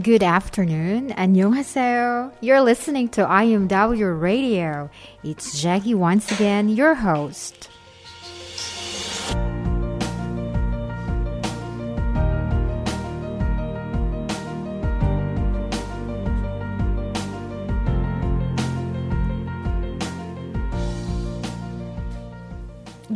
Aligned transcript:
Good 0.00 0.22
afternoon. 0.22 1.12
안녕하세요. 1.16 2.32
You're 2.40 2.62
listening 2.62 3.08
to 3.10 3.26
IMW 3.26 4.20
Radio. 4.20 4.88
It's 5.24 5.60
Jackie 5.60 5.94
once 5.94 6.30
again, 6.30 6.68
your 6.68 6.94
host. 6.94 7.68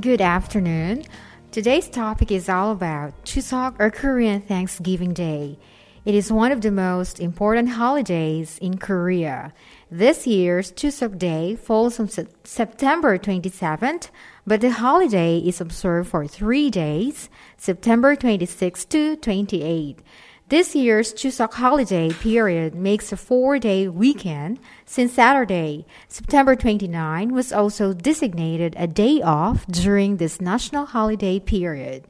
Good 0.00 0.20
afternoon. 0.20 1.04
Today's 1.50 1.88
topic 1.88 2.32
is 2.32 2.48
all 2.48 2.72
about 2.72 3.14
Chuseok 3.24 3.76
or 3.78 3.90
Korean 3.90 4.42
Thanksgiving 4.42 5.14
Day. 5.14 5.56
It 6.05 6.15
is 6.15 6.31
one 6.31 6.51
of 6.51 6.61
the 6.61 6.71
most 6.71 7.19
important 7.19 7.69
holidays 7.69 8.57
in 8.61 8.77
Korea. 8.77 9.53
This 9.91 10.25
year's 10.25 10.71
Chuseok 10.71 11.17
Day 11.17 11.55
falls 11.55 11.99
on 11.99 12.07
Se- 12.07 12.27
September 12.43 13.17
27th, 13.17 14.09
but 14.47 14.61
the 14.61 14.71
holiday 14.71 15.39
is 15.39 15.59
observed 15.59 16.09
for 16.09 16.25
three 16.25 16.69
days, 16.69 17.29
September 17.57 18.15
26 18.15 18.85
to 18.85 19.17
28. 19.17 19.99
This 20.47 20.73
year's 20.73 21.13
Chuseok 21.13 21.53
holiday 21.53 22.09
period 22.09 22.73
makes 22.73 23.11
a 23.11 23.17
four-day 23.17 23.87
weekend 23.89 24.57
since 24.85 25.13
Saturday, 25.13 25.85
September 26.07 26.55
29, 26.55 27.33
was 27.33 27.51
also 27.53 27.93
designated 27.93 28.73
a 28.77 28.87
day 28.87 29.21
off 29.21 29.67
during 29.67 30.17
this 30.17 30.41
national 30.41 30.87
holiday 30.87 31.39
period. 31.39 32.05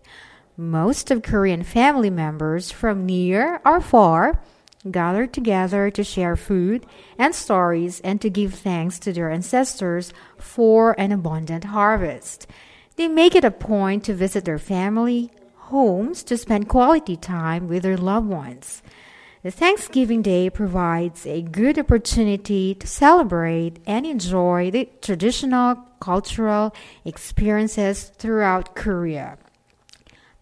Most 0.59 1.09
of 1.09 1.21
Korean 1.21 1.63
family 1.63 2.09
members 2.09 2.69
from 2.69 3.05
near 3.05 3.61
or 3.65 3.79
far 3.79 4.41
gather 4.91 5.25
together 5.25 5.89
to 5.91 6.03
share 6.03 6.35
food 6.35 6.85
and 7.17 7.33
stories 7.33 8.01
and 8.01 8.19
to 8.19 8.29
give 8.29 8.55
thanks 8.55 8.99
to 8.99 9.13
their 9.13 9.31
ancestors 9.31 10.11
for 10.37 10.99
an 10.99 11.13
abundant 11.13 11.63
harvest. 11.63 12.45
They 12.97 13.07
make 13.07 13.35
it 13.35 13.45
a 13.45 13.51
point 13.51 14.03
to 14.03 14.13
visit 14.13 14.43
their 14.43 14.59
family, 14.59 15.31
homes 15.55 16.23
to 16.23 16.35
spend 16.35 16.67
quality 16.67 17.15
time 17.15 17.69
with 17.69 17.83
their 17.83 17.95
loved 17.95 18.27
ones. 18.27 18.83
The 19.43 19.51
Thanksgiving 19.51 20.21
Day 20.21 20.49
provides 20.49 21.25
a 21.25 21.41
good 21.41 21.79
opportunity 21.79 22.75
to 22.75 22.85
celebrate 22.85 23.79
and 23.87 24.05
enjoy 24.05 24.71
the 24.71 24.89
traditional 25.01 25.77
cultural 26.01 26.75
experiences 27.05 28.11
throughout 28.17 28.75
Korea. 28.75 29.37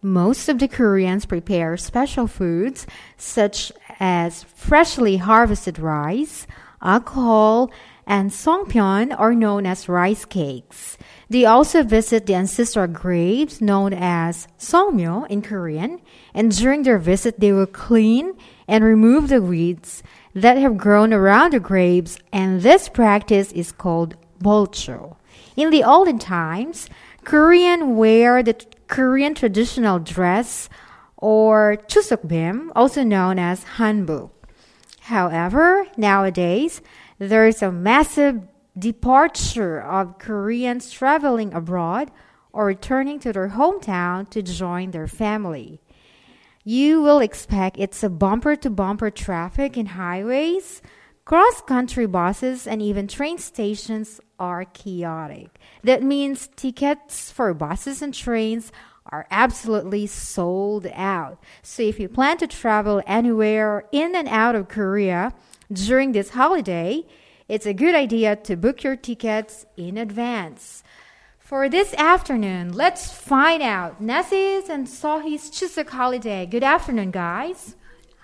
Most 0.08 0.48
of 0.48 0.60
the 0.60 0.70
Koreans 0.70 1.26
prepare 1.26 1.76
special 1.76 2.28
foods 2.28 2.88
such 3.18 3.74
as 4.00 4.44
freshly 4.44 5.18
harvested 5.18 5.80
rice, 5.80 6.48
alcohol, 6.82 7.70
and 8.06 8.32
songpyeon 8.32 9.14
are 9.20 9.36
known 9.36 9.66
as 9.66 9.90
rice 9.90 10.24
cakes. 10.24 10.98
They 11.30 11.44
also 11.44 11.84
visit 11.84 12.26
the 12.26 12.36
ancestral 12.36 12.88
graves 12.88 13.60
known 13.60 13.92
as 13.92 14.48
songmyo 14.58 15.28
in 15.28 15.42
Korean, 15.42 16.00
and 16.34 16.56
during 16.56 16.84
their 16.84 17.00
visit 17.00 17.42
they 17.42 17.52
will 17.52 17.68
clean 17.68 18.32
and 18.66 18.86
remove 18.86 19.28
the 19.28 19.42
weeds 19.42 20.04
that 20.34 20.56
have 20.56 20.78
grown 20.78 21.12
around 21.12 21.52
the 21.52 21.60
graves, 21.60 22.18
and 22.32 22.62
this 22.62 22.88
practice 22.88 23.52
is 23.52 23.74
called 23.74 24.16
bolcho. 24.42 25.18
In 25.58 25.70
the 25.70 25.84
olden 25.84 26.18
times, 26.18 26.88
Korean 27.26 27.98
wear 27.98 28.42
the 28.42 28.56
Korean 28.88 29.36
traditional 29.36 30.00
dress 30.00 30.70
or 31.18 31.78
chuseokbim, 31.88 32.72
also 32.76 33.04
known 33.04 33.40
as 33.40 33.64
hanbok. 33.78 34.32
However, 35.02 35.88
nowadays, 35.98 36.82
there 37.20 37.48
is 37.48 37.62
a 37.62 37.72
massive 37.72 38.42
departure 38.78 39.82
of 39.82 40.20
Koreans 40.20 40.92
traveling 40.92 41.54
abroad 41.54 42.12
or 42.54 42.66
returning 42.66 43.20
to 43.20 43.34
their 43.34 43.50
hometown 43.50 44.30
to 44.30 44.42
join 44.42 44.92
their 44.92 45.08
family. 45.08 45.82
You 46.64 47.02
will 47.02 47.20
expect 47.20 47.78
it's 47.80 48.04
a 48.04 48.10
bumper 48.10 48.56
to 48.58 48.70
bumper 48.70 49.10
traffic 49.10 49.78
in 49.78 49.86
highways, 49.88 50.82
cross 51.28 51.60
country 51.60 52.06
buses, 52.06 52.66
and 52.66 52.82
even 52.82 53.06
train 53.06 53.38
stations 53.38 54.22
are 54.40 54.64
chaotic. 54.64 55.50
That 55.84 56.02
means 56.02 56.48
tickets 56.56 57.30
for 57.30 57.54
buses 57.54 58.02
and 58.02 58.14
trains 58.14 58.72
are 59.08 59.28
absolutely 59.30 60.08
sold 60.08 60.88
out. 60.94 61.38
So 61.62 61.84
if 61.84 62.00
you 62.00 62.08
plan 62.08 62.38
to 62.38 62.48
travel 62.48 63.04
anywhere 63.06 63.84
in 63.92 64.16
and 64.16 64.30
out 64.30 64.56
of 64.56 64.70
Korea 64.70 65.34
during 65.70 66.14
this 66.14 66.30
holiday, 66.30 67.04
it's 67.50 67.66
a 67.66 67.74
good 67.74 67.94
idea 67.94 68.38
to 68.38 68.56
book 68.56 68.86
your 68.86 68.96
tickets 68.96 69.66
in 69.76 69.98
advance. 69.98 70.82
For 71.40 71.68
this 71.68 71.94
afternoon, 71.96 72.72
let's 72.72 73.12
find 73.12 73.62
out 73.62 74.00
Nessie's 74.00 74.70
and 74.70 74.88
Sohi's 74.88 75.52
Chuseok 75.52 75.90
holiday. 75.90 76.46
Good 76.46 76.64
afternoon, 76.64 77.12
guys. 77.12 77.77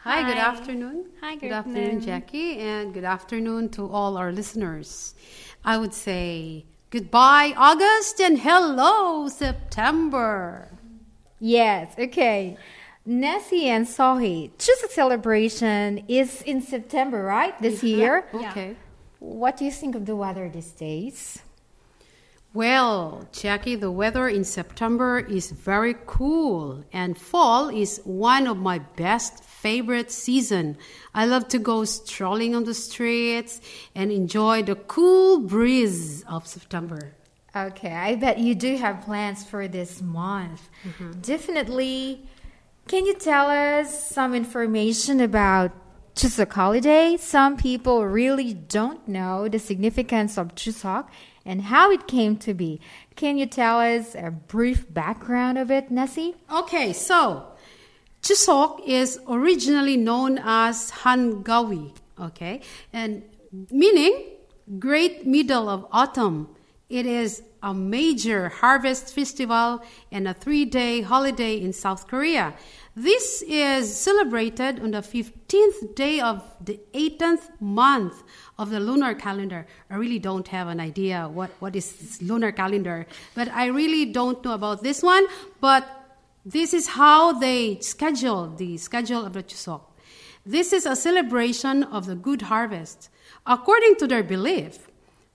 Hi, 0.04 0.22
good 0.22 0.38
afternoon. 0.38 1.06
Hi, 1.22 1.36
good 1.36 1.42
good 1.44 1.52
afternoon, 1.54 1.78
afternoon. 1.78 2.02
Jackie, 2.02 2.60
and 2.60 2.94
good 2.94 3.06
afternoon 3.06 3.70
to 3.70 3.88
all 3.88 4.18
our 4.18 4.34
listeners. 4.34 5.16
I 5.64 5.78
would 5.78 5.94
say 5.94 6.66
goodbye, 6.90 7.54
August, 7.56 8.20
and 8.20 8.38
hello, 8.38 9.30
September. 9.30 10.68
Yes, 11.40 11.96
okay. 11.98 12.58
Nessie 13.06 13.70
and 13.70 13.88
Sohi, 13.88 14.52
Chuseok 14.58 14.90
celebration 14.92 16.04
is 16.10 16.42
in 16.42 16.62
September, 16.62 17.24
right? 17.24 17.58
This 17.62 17.82
year. 17.82 18.28
Okay. 18.34 18.76
What 19.20 19.56
do 19.56 19.64
you 19.64 19.72
think 19.72 19.96
of 19.96 20.06
the 20.06 20.18
weather 20.18 20.50
these 20.50 20.72
days? 20.72 21.40
Well, 22.54 23.30
Jackie, 23.32 23.76
the 23.76 23.90
weather 23.90 24.28
in 24.28 24.44
September 24.44 25.20
is 25.20 25.52
very 25.52 25.96
cool, 26.06 26.84
and 26.92 27.18
fall 27.18 27.70
is 27.70 28.02
one 28.04 28.48
of 28.48 28.58
my 28.58 28.80
best 28.80 29.42
favorite 29.64 30.12
season. 30.12 30.78
I 31.16 31.26
love 31.26 31.48
to 31.48 31.58
go 31.58 31.86
strolling 31.86 32.54
on 32.54 32.66
the 32.66 32.74
streets 32.74 33.62
and 33.96 34.12
enjoy 34.12 34.64
the 34.64 34.76
cool 34.76 35.40
breeze 35.40 36.24
of 36.28 36.46
September. 36.46 37.16
Okay, 37.56 37.94
I 37.94 38.16
bet 38.16 38.40
you 38.40 38.56
do 38.56 38.76
have 38.76 39.06
plans 39.06 39.46
for 39.46 39.68
this 39.70 40.02
month. 40.02 40.70
Mm-hmm. 40.84 41.22
Definitely. 41.22 42.28
Can 42.88 43.06
you 43.06 43.14
tell 43.14 43.48
us 43.48 43.88
some 44.10 44.36
information 44.36 45.22
about 45.22 45.72
Chuseok 46.16 46.52
holiday? 46.52 47.16
Some 47.18 47.56
people 47.56 48.06
really 48.06 48.54
don't 48.54 49.08
know 49.08 49.48
the 49.48 49.60
significance 49.60 50.38
of 50.38 50.56
Chuseok 50.56 51.08
and 51.46 51.62
how 51.62 51.90
it 51.92 52.08
came 52.08 52.36
to 52.38 52.54
be. 52.54 52.82
Can 53.16 53.38
you 53.38 53.46
tell 53.46 53.80
us 53.80 54.16
a 54.16 54.32
brief 54.32 54.92
background 54.94 55.58
of 55.58 55.72
it, 55.72 55.90
Nessie? 55.90 56.36
Okay, 56.52 56.92
so 56.92 57.53
Chuseok 58.24 58.80
is 58.88 59.20
originally 59.28 59.98
known 59.98 60.40
as 60.42 60.92
Hangawi, 60.92 61.92
okay, 62.18 62.62
and 62.94 63.22
meaning 63.70 64.14
great 64.80 65.28
middle 65.28 65.68
of 65.68 65.86
autumn. 65.92 66.48
It 66.88 67.06
is 67.06 67.44
a 67.62 67.74
major 67.74 68.48
harvest 68.48 69.14
festival 69.14 69.84
and 70.10 70.26
a 70.26 70.34
three-day 70.34 71.02
holiday 71.02 71.60
in 71.60 71.74
South 71.74 72.08
Korea. 72.08 72.54
This 72.96 73.44
is 73.46 73.94
celebrated 73.94 74.80
on 74.80 74.92
the 74.92 75.02
15th 75.02 75.94
day 75.94 76.22
of 76.22 76.44
the 76.64 76.80
18th 76.94 77.50
month 77.60 78.24
of 78.58 78.70
the 78.70 78.80
lunar 78.80 79.16
calendar. 79.16 79.68
I 79.90 79.96
really 79.96 80.20
don't 80.20 80.48
have 80.48 80.70
an 80.70 80.80
idea 80.80 81.28
what, 81.28 81.52
what 81.60 81.76
is 81.76 81.92
this 81.92 82.22
lunar 82.22 82.54
calendar, 82.54 83.06
but 83.36 83.50
I 83.50 83.66
really 83.66 84.06
don't 84.06 84.44
know 84.46 84.54
about 84.54 84.82
this 84.82 85.04
one, 85.04 85.26
but 85.60 86.03
this 86.46 86.74
is 86.74 86.90
how 86.90 87.34
they 87.34 87.80
schedule 87.80 88.50
the 88.50 88.78
schedule 88.78 89.26
of 89.26 89.34
the 89.34 89.44
Chuseok. 89.44 89.82
This 90.46 90.74
is 90.74 90.86
a 90.86 90.96
celebration 90.96 91.84
of 91.84 92.06
the 92.06 92.16
good 92.16 92.44
harvest. 92.44 93.10
According 93.46 93.96
to 93.98 94.08
their 94.08 94.24
belief, 94.24 94.90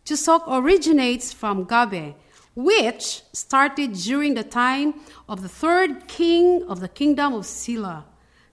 Chuseok 0.05 0.43
originates 0.47 1.33
from 1.33 1.65
Gabae, 1.65 2.15
which 2.55 3.23
started 3.33 3.95
during 3.95 4.35
the 4.35 4.45
time 4.45 4.95
of 5.29 5.43
the 5.43 5.49
third 5.49 6.09
king 6.09 6.63
of 6.69 6.81
the 6.81 6.89
kingdom 6.89 7.33
of 7.33 7.47
Silla. 7.47 8.05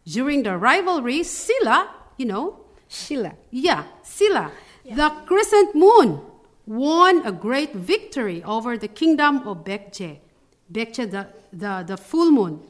During 0.05 0.43
the 0.43 0.57
rivalry, 0.57 1.23
Silla, 1.23 1.89
you 2.17 2.25
know, 2.25 2.61
Sheila. 2.87 3.33
yeah, 3.51 3.83
Silla, 4.03 4.51
the 4.85 5.09
crescent 5.25 5.75
moon, 5.75 6.21
won 6.65 7.25
a 7.25 7.31
great 7.31 7.73
victory 7.73 8.43
over 8.43 8.77
the 8.77 8.87
kingdom 8.87 9.47
of 9.47 9.65
Baekje. 9.65 10.19
Baekje, 10.71 11.09
the, 11.09 11.27
the, 11.53 11.83
the 11.85 11.97
full 11.97 12.31
moon. 12.31 12.61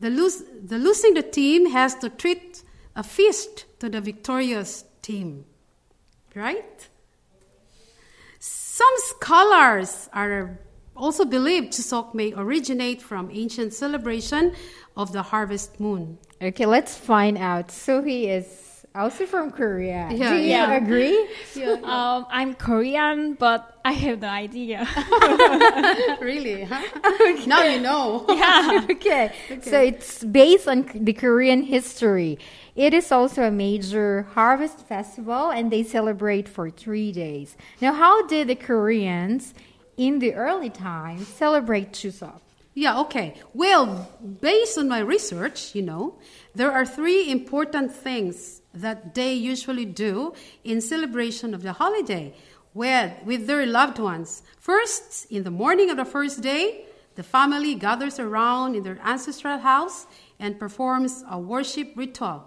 The, 0.00 0.10
lose, 0.10 0.42
the 0.64 0.78
losing 0.78 1.14
the 1.14 1.22
team 1.22 1.70
has 1.70 1.94
to 1.96 2.08
treat 2.08 2.62
a 2.96 3.02
feast 3.02 3.66
to 3.80 3.88
the 3.88 4.00
victorious 4.00 4.84
team. 5.02 5.44
Right? 6.34 6.88
Some 8.38 8.94
scholars 8.96 10.08
are 10.12 10.58
also 10.96 11.24
believe 11.24 11.64
Chuseok 11.64 12.14
may 12.14 12.32
originate 12.36 13.00
from 13.00 13.30
ancient 13.32 13.72
celebration 13.72 14.54
of 14.96 15.12
the 15.12 15.22
harvest 15.22 15.80
moon. 15.80 16.18
Okay, 16.40 16.66
let's 16.66 16.96
find 16.96 17.38
out. 17.38 17.68
Sohi 17.68 18.28
is 18.28 18.69
also 18.94 19.26
from 19.26 19.50
Korea. 19.50 20.08
Yeah, 20.10 20.30
Do 20.30 20.36
you 20.36 20.50
yeah. 20.50 20.72
agree? 20.72 21.28
Um, 21.84 22.26
I'm 22.30 22.54
Korean, 22.54 23.34
but 23.34 23.78
I 23.84 23.92
have 23.92 24.20
no 24.20 24.28
idea. 24.28 24.86
really? 26.20 26.64
Huh? 26.64 26.82
Now 27.46 27.62
you 27.64 27.80
know. 27.80 28.24
yeah. 28.28 28.86
okay. 28.90 29.32
So 29.62 29.80
it's 29.80 30.24
based 30.24 30.68
on 30.68 30.88
the 30.94 31.12
Korean 31.12 31.62
history. 31.62 32.38
It 32.74 32.94
is 32.94 33.12
also 33.12 33.42
a 33.42 33.50
major 33.50 34.26
harvest 34.34 34.86
festival 34.86 35.50
and 35.50 35.70
they 35.70 35.82
celebrate 35.82 36.48
for 36.48 36.70
three 36.70 37.12
days. 37.12 37.56
Now, 37.80 37.92
how 37.92 38.26
did 38.26 38.48
the 38.48 38.54
Koreans 38.54 39.54
in 39.96 40.18
the 40.18 40.34
early 40.34 40.70
times 40.70 41.28
celebrate 41.28 41.92
Chuseok? 41.92 42.40
Yeah, 42.74 43.00
okay. 43.00 43.34
Well, 43.52 44.08
based 44.40 44.78
on 44.78 44.88
my 44.88 45.00
research, 45.00 45.74
you 45.74 45.82
know, 45.82 46.18
there 46.54 46.70
are 46.70 46.86
three 46.86 47.30
important 47.30 47.92
things 47.92 48.62
that 48.72 49.14
they 49.14 49.34
usually 49.34 49.84
do 49.84 50.34
in 50.62 50.80
celebration 50.80 51.52
of 51.52 51.62
the 51.62 51.72
holiday 51.72 52.34
with, 52.72 53.12
with 53.24 53.46
their 53.48 53.66
loved 53.66 53.98
ones. 53.98 54.42
First, 54.58 55.26
in 55.32 55.42
the 55.42 55.50
morning 55.50 55.90
of 55.90 55.96
the 55.96 56.04
first 56.04 56.42
day, 56.42 56.84
the 57.16 57.24
family 57.24 57.74
gathers 57.74 58.20
around 58.20 58.76
in 58.76 58.84
their 58.84 59.00
ancestral 59.04 59.58
house 59.58 60.06
and 60.38 60.58
performs 60.58 61.24
a 61.28 61.38
worship 61.38 61.92
ritual. 61.96 62.46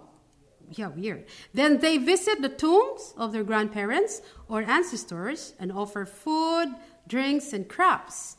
Yeah, 0.70 0.88
weird. 0.88 1.26
Then 1.52 1.78
they 1.78 1.98
visit 1.98 2.40
the 2.40 2.48
tombs 2.48 3.12
of 3.18 3.32
their 3.32 3.44
grandparents 3.44 4.22
or 4.48 4.62
ancestors 4.62 5.52
and 5.60 5.70
offer 5.70 6.06
food, 6.06 6.74
drinks, 7.06 7.52
and 7.52 7.68
crafts. 7.68 8.38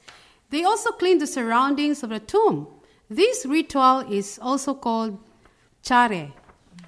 They 0.50 0.63
also 0.63 0.92
clean 0.92 1.18
the 1.18 1.27
surroundings 1.27 2.03
of 2.03 2.09
the 2.09 2.19
tomb. 2.19 2.68
This 3.09 3.45
ritual 3.45 4.00
is 4.12 4.39
also 4.42 4.74
called 4.74 5.19
chare. 5.83 6.33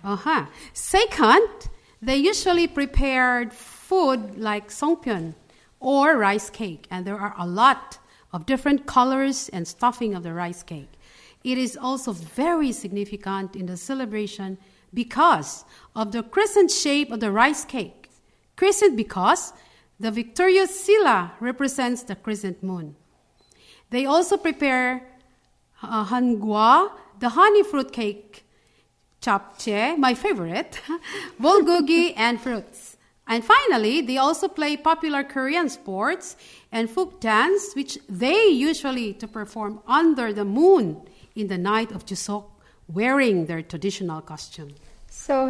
Uh-huh. 0.04 0.46
Second, 0.74 1.70
they 2.02 2.16
usually 2.16 2.68
prepared 2.68 3.54
food 3.54 4.38
like 4.38 4.70
songpyeon 4.70 5.34
or 5.80 6.18
rice 6.18 6.50
cake, 6.50 6.88
and 6.90 7.06
there 7.06 7.20
are 7.20 7.36
a 7.38 7.48
lot 7.48 8.00
of 8.34 8.46
different 8.46 8.86
colors 8.86 9.50
and 9.50 9.68
stuffing 9.68 10.14
of 10.14 10.24
the 10.24 10.34
rice 10.34 10.64
cake. 10.64 10.92
It 11.44 11.58
is 11.58 11.78
also 11.78 12.12
very 12.12 12.72
significant 12.72 13.56
in 13.56 13.68
the 13.68 13.78
celebration 13.78 14.58
because 14.94 15.66
of 15.96 16.12
the 16.12 16.24
crescent 16.24 16.72
shape 16.72 17.12
of 17.12 17.20
the 17.20 17.32
rice 17.32 17.64
cake. 17.64 18.10
Crescent 18.56 18.98
because 18.98 19.54
the 20.00 20.12
victorious 20.12 20.80
Silla 20.80 21.34
represents 21.40 22.04
the 22.04 22.16
crescent 22.16 22.64
moon. 22.64 22.96
They 23.90 24.06
also 24.06 24.38
prepare 24.38 25.02
uh, 25.82 26.06
hangwa, 26.06 26.92
the 27.20 27.30
honey 27.30 27.64
fruit 27.64 27.92
cake, 27.92 28.44
japchae, 29.22 29.98
my 29.98 30.14
favorite, 30.14 30.82
bulgogi, 31.42 32.14
and 32.16 32.40
fruits. 32.40 32.98
And 33.28 33.44
finally, 33.44 34.02
they 34.02 34.18
also 34.18 34.48
play 34.48 34.78
popular 34.78 35.24
Korean 35.24 35.68
sports 35.70 36.38
and 36.72 36.90
folk 36.90 37.20
dance, 37.20 37.74
which 37.76 37.98
they 38.08 38.48
usually 38.48 39.14
to 39.14 39.28
perform 39.28 39.82
under 39.86 40.32
the 40.32 40.46
moon 40.46 41.02
in 41.36 41.48
the 41.48 41.58
night 41.58 41.92
of 41.92 42.06
Chuseok, 42.06 42.46
wearing 42.88 43.46
their 43.46 43.62
traditional 43.62 44.22
costume. 44.22 44.74
So, 45.10 45.50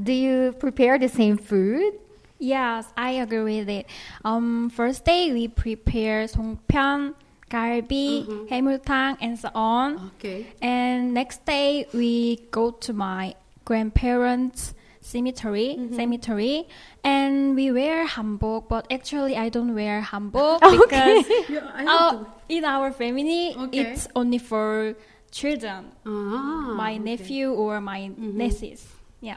do 0.00 0.12
you 0.12 0.54
prepare 0.58 0.98
the 0.98 1.08
same 1.08 1.36
food? 1.36 1.94
Yes, 2.38 2.86
I 2.96 3.10
agree 3.22 3.58
with 3.58 3.68
it. 3.68 3.86
Um, 4.24 4.70
first 4.70 5.04
day 5.04 5.32
we 5.32 5.48
prepare 5.48 6.26
songpyeon, 6.26 7.14
galbi, 7.52 8.24
mm-hmm. 8.24 8.46
Hamilton, 8.48 9.16
and 9.20 9.38
so 9.38 9.50
on. 9.54 10.10
Okay. 10.16 10.46
And 10.62 11.12
next 11.12 11.44
day 11.44 11.86
we 11.92 12.40
go 12.50 12.72
to 12.88 12.92
my 12.92 13.34
grandparents' 13.64 14.72
cemetery, 15.02 15.76
mm-hmm. 15.76 15.94
cemetery, 15.94 16.66
and 17.04 17.54
we 17.54 17.70
wear 17.70 18.06
hanbok. 18.06 18.68
But 18.68 18.88
actually, 18.90 19.36
I 19.36 19.50
don't 19.50 19.74
wear 19.74 20.00
hanbok 20.00 20.62
okay. 20.88 21.22
because 21.22 22.26
in 22.48 22.64
our 22.64 22.90
family 22.92 23.54
okay. 23.54 23.92
it's 23.92 24.08
only 24.16 24.38
for 24.38 24.94
children, 25.30 25.92
ah, 26.06 26.72
my 26.76 26.94
okay. 26.94 26.98
nephew 26.98 27.52
or 27.52 27.80
my 27.80 28.08
mm-hmm. 28.08 28.38
nieces. 28.38 28.86
Yeah. 29.20 29.36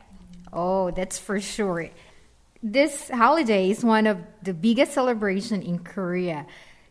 Oh, 0.54 0.92
that's 0.92 1.20
for 1.20 1.40
sure. 1.42 1.90
This 2.64 3.10
holiday 3.10 3.70
is 3.70 3.84
one 3.84 4.08
of 4.08 4.18
the 4.42 4.54
biggest 4.54 4.94
celebration 4.94 5.62
in 5.62 5.80
Korea. 5.80 6.48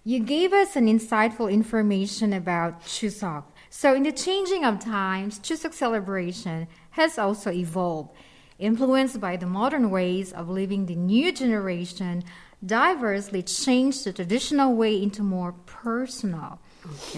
You 0.07 0.21
gave 0.21 0.53
us 0.53 0.77
an 0.77 0.87
insightful 0.87 1.51
information 1.51 2.35
about 2.35 2.83
Chuseok. 2.85 3.45
So 3.71 3.95
in 3.95 4.03
the 4.03 4.13
changing 4.13 4.63
of 4.63 4.79
times, 4.79 5.39
Chuseok 5.39 5.73
celebration 5.73 6.69
has 6.91 7.19
also 7.19 7.51
evolved, 7.51 8.11
influenced 8.59 9.19
by 9.19 9.39
the 9.39 9.47
modern 9.47 9.91
ways 9.91 10.31
of 10.31 10.51
living 10.51 10.85
the 10.85 10.95
new 10.95 11.33
generation 11.33 12.23
diversely 12.67 13.43
changed 13.43 14.05
the 14.05 14.13
traditional 14.13 14.75
way 14.75 15.03
into 15.03 15.23
more 15.23 15.53
personal. 15.65 16.59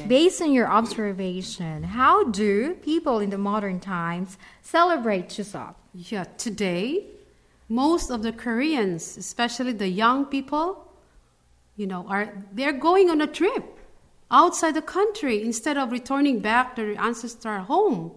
Based 0.06 0.40
on 0.40 0.52
your 0.52 0.68
observation, 0.68 1.82
how 1.82 2.22
do 2.22 2.74
people 2.74 3.18
in 3.18 3.30
the 3.30 3.38
modern 3.38 3.80
times 3.80 4.38
celebrate 4.62 5.28
Chuseok? 5.28 5.74
Yeah, 5.92 6.22
today, 6.38 7.06
most 7.68 8.10
of 8.10 8.22
the 8.22 8.30
Koreans, 8.30 9.16
especially 9.16 9.72
the 9.72 9.88
young 9.88 10.26
people, 10.26 10.85
you 11.76 11.86
know, 11.86 12.06
are 12.08 12.32
they're 12.52 12.72
going 12.72 13.10
on 13.10 13.20
a 13.20 13.26
trip 13.26 13.78
outside 14.30 14.74
the 14.74 14.82
country 14.82 15.42
instead 15.42 15.76
of 15.76 15.92
returning 15.92 16.40
back 16.40 16.74
to 16.76 16.82
their 16.82 17.00
ancestral 17.00 17.64
home. 17.64 18.12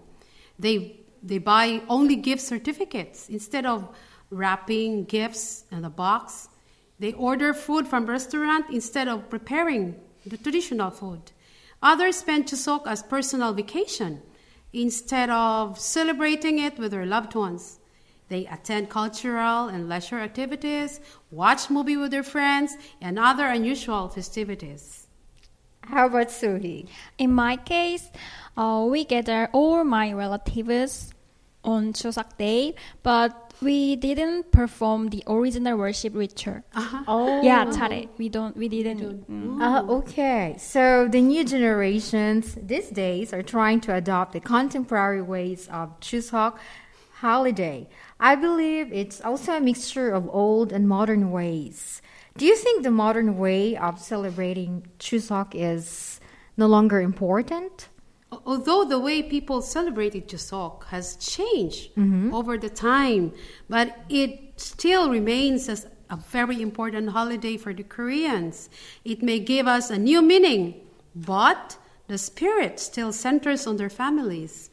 They 0.58 1.02
they 1.22 1.38
buy 1.38 1.82
only 1.90 2.16
gift 2.16 2.42
certificates 2.42 3.30
instead 3.30 3.66
of 3.66 3.94
wrapping 4.30 5.04
gifts 5.06 5.66
in 5.72 5.84
a 5.84 5.90
box. 5.90 6.48
They 6.98 7.14
order 7.14 7.54
food 7.54 7.88
from 7.88 8.06
restaurant 8.06 8.66
instead 8.70 9.08
of 9.08 9.30
preparing 9.30 9.96
the 10.26 10.38
traditional 10.38 10.92
food. 10.92 11.32
Others 11.82 12.18
spend 12.18 12.46
Chuseok 12.46 12.86
as 12.86 13.04
personal 13.04 13.54
vacation 13.54 14.22
instead 14.74 15.30
of 15.30 15.80
celebrating 15.80 16.60
it 16.60 16.78
with 16.78 16.92
their 16.92 17.06
loved 17.06 17.36
ones. 17.36 17.79
They 18.30 18.46
attend 18.46 18.90
cultural 18.90 19.68
and 19.68 19.90
leisure 19.90 20.20
activities, 20.20 21.02
watch 21.32 21.70
movie 21.70 21.98
with 21.98 22.12
their 22.12 22.24
friends, 22.24 22.78
and 23.02 23.18
other 23.18 23.48
unusual 23.48 24.08
festivities. 24.08 25.08
How 25.82 26.06
about 26.06 26.28
Sohi? 26.30 26.88
In 27.18 27.34
my 27.34 27.58
case, 27.58 28.12
uh, 28.56 28.86
we 28.88 29.04
gather 29.04 29.50
all 29.52 29.84
my 29.84 30.14
relatives 30.14 31.12
on 31.64 31.94
Chuseok 31.94 32.38
Day, 32.38 32.76
but 33.02 33.52
we 33.62 33.96
didn't 33.96 34.52
perform 34.52 35.10
the 35.10 35.24
original 35.28 35.78
worship 35.78 36.14
ritual. 36.16 36.62
Oh, 37.08 37.42
Yeah, 37.44 37.66
차례. 37.66 38.08
We 38.18 38.30
don't. 38.30 38.56
We 38.56 38.70
didn't. 38.70 39.28
mm. 39.30 39.60
Uh, 39.62 39.92
okay, 39.92 40.56
so 40.58 41.08
the 41.10 41.20
new 41.22 41.44
generations 41.44 42.56
these 42.62 42.90
days 42.90 43.34
are 43.34 43.44
trying 43.44 43.82
to 43.82 43.96
adopt 43.96 44.34
the 44.34 44.40
contemporary 44.40 45.22
ways 45.22 45.68
of 45.70 46.00
Chuseok 46.00 46.58
holiday. 47.22 47.88
I 48.20 48.36
believe 48.36 48.92
it's 48.94 49.20
also 49.22 49.54
a 49.54 49.60
mixture 49.62 50.12
of 50.12 50.30
old 50.30 50.72
and 50.72 50.88
modern 50.88 51.32
ways. 51.32 52.02
Do 52.38 52.46
you 52.46 52.56
think 52.56 52.84
the 52.84 52.92
modern 52.92 53.38
way 53.38 53.76
of 53.76 54.00
celebrating 54.00 54.88
Chuseok 55.00 55.52
is 55.54 56.20
no 56.56 56.68
longer 56.68 57.02
important? 57.02 57.90
Although 58.46 58.86
the 58.86 59.00
way 59.00 59.24
people 59.24 59.62
celebrated 59.62 60.28
Chuseok 60.30 60.86
has 60.86 61.16
changed 61.18 61.96
Mm-hmm. 61.96 62.34
over 62.34 62.58
the 62.58 62.70
time, 62.70 63.34
but 63.68 63.98
it 64.08 64.54
still 64.56 65.10
remains 65.10 65.68
as 65.68 65.88
a 66.10 66.16
very 66.16 66.62
important 66.62 67.10
holiday 67.10 67.58
for 67.58 67.74
the 67.74 67.84
Koreans. 67.84 68.70
It 69.04 69.22
may 69.22 69.40
give 69.40 69.68
us 69.68 69.90
a 69.90 69.98
new 69.98 70.22
meaning, 70.22 70.76
but 71.16 71.78
the 72.08 72.18
spirit 72.18 72.80
still 72.80 73.12
centers 73.12 73.68
on 73.68 73.78
their 73.78 73.90
families. 73.90 74.70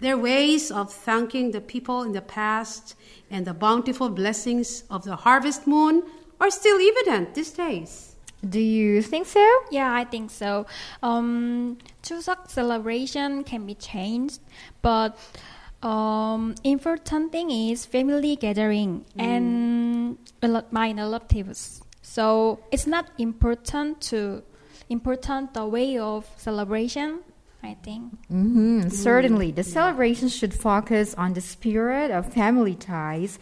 Their 0.00 0.16
ways 0.16 0.70
of 0.70 0.92
thanking 0.92 1.50
the 1.50 1.60
people 1.60 2.02
in 2.02 2.12
the 2.12 2.20
past 2.20 2.94
and 3.30 3.46
the 3.46 3.54
bountiful 3.54 4.08
blessings 4.08 4.84
of 4.90 5.04
the 5.04 5.16
harvest 5.16 5.66
moon 5.66 6.02
are 6.40 6.50
still 6.50 6.78
evident 6.80 7.34
these 7.34 7.50
days. 7.50 8.14
Do 8.48 8.60
you 8.60 9.02
think 9.02 9.26
so? 9.26 9.44
Yeah, 9.70 9.92
I 9.92 10.04
think 10.04 10.30
so. 10.30 10.66
Um, 11.02 11.78
Chuseok 12.04 12.48
celebration 12.48 13.42
can 13.42 13.66
be 13.66 13.74
changed, 13.74 14.38
but 14.80 15.18
um, 15.82 16.54
important 16.62 17.32
thing 17.32 17.50
is 17.50 17.84
family 17.84 18.36
gathering 18.36 19.04
and 19.18 20.18
rel- 20.40 20.66
my 20.70 20.92
relatives. 20.92 21.82
So 22.02 22.60
it's 22.70 22.86
not 22.86 23.10
important 23.18 24.00
to 24.12 24.42
important 24.88 25.54
the 25.54 25.66
way 25.66 25.98
of 25.98 26.26
celebration. 26.36 27.20
I 27.62 27.74
think. 27.82 28.12
hmm 28.28 28.88
Certainly, 28.88 29.52
the 29.52 29.64
celebration 29.64 30.28
should 30.28 30.54
focus 30.54 31.14
on 31.14 31.34
the 31.34 31.40
spirit 31.40 32.10
of 32.10 32.32
family 32.32 32.74
ties. 32.74 33.38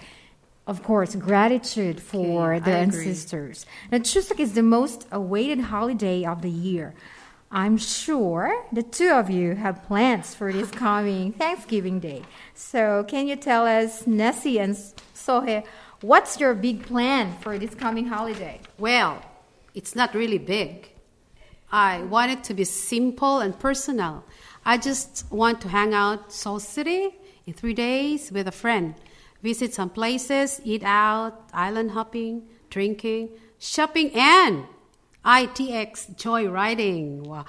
Of 0.67 0.83
course, 0.83 1.15
gratitude 1.15 2.01
for 2.01 2.55
Okay, 2.55 2.65
their 2.65 2.77
I 2.79 2.81
agree. 2.81 3.07
ancestors. 3.09 3.67
Now, 3.93 3.99
Chuseok 3.99 4.41
is 4.41 4.55
the 4.55 4.63
most 4.65 5.07
awaited 5.13 5.61
holiday 5.61 6.25
of 6.25 6.43
the 6.43 6.51
year. 6.51 6.95
I'm 7.53 7.77
sure 7.79 8.65
the 8.73 8.83
two 8.83 9.11
of 9.11 9.31
you 9.31 9.55
have 9.55 9.85
plans 9.85 10.35
for 10.35 10.53
this 10.53 10.71
coming 10.85 11.33
Thanksgiving 11.33 12.01
Day. 12.01 12.23
So, 12.55 13.05
can 13.07 13.29
you 13.29 13.37
tell 13.37 13.65
us, 13.67 14.07
Nessie 14.09 14.59
and 14.59 14.75
Sohi, 15.15 15.65
what's 16.01 16.41
your 16.41 16.55
big 16.55 16.83
plan 16.87 17.37
for 17.41 17.59
this 17.59 17.75
coming 17.77 18.07
holiday? 18.09 18.61
Well, 18.79 19.23
it's 19.75 19.95
not 19.95 20.15
really 20.15 20.39
big. 20.39 20.89
I 21.71 22.03
want 22.05 22.31
it 22.33 22.45
to 22.45 22.55
be 22.55 22.65
simple 22.65 23.41
and 23.41 23.59
personal. 23.59 24.25
I 24.65 24.79
just 24.79 25.27
want 25.31 25.61
to 25.63 25.69
hang 25.69 25.95
out 25.95 26.33
Seoul 26.33 26.61
City 26.61 27.15
in 27.47 27.53
three 27.55 27.75
days 27.75 28.31
with 28.33 28.49
a 28.49 28.53
friend, 28.53 28.95
visit 29.43 29.75
some 29.75 29.91
places, 29.91 30.61
eat 30.65 30.83
out, 30.85 31.49
island 31.53 31.93
hopping, 31.93 32.43
drinking, 32.71 33.31
shopping, 33.59 34.11
and 34.15 34.65
ITX 35.25 36.17
joy 36.17 36.49
riding. 36.49 37.23
Wow. 37.25 37.45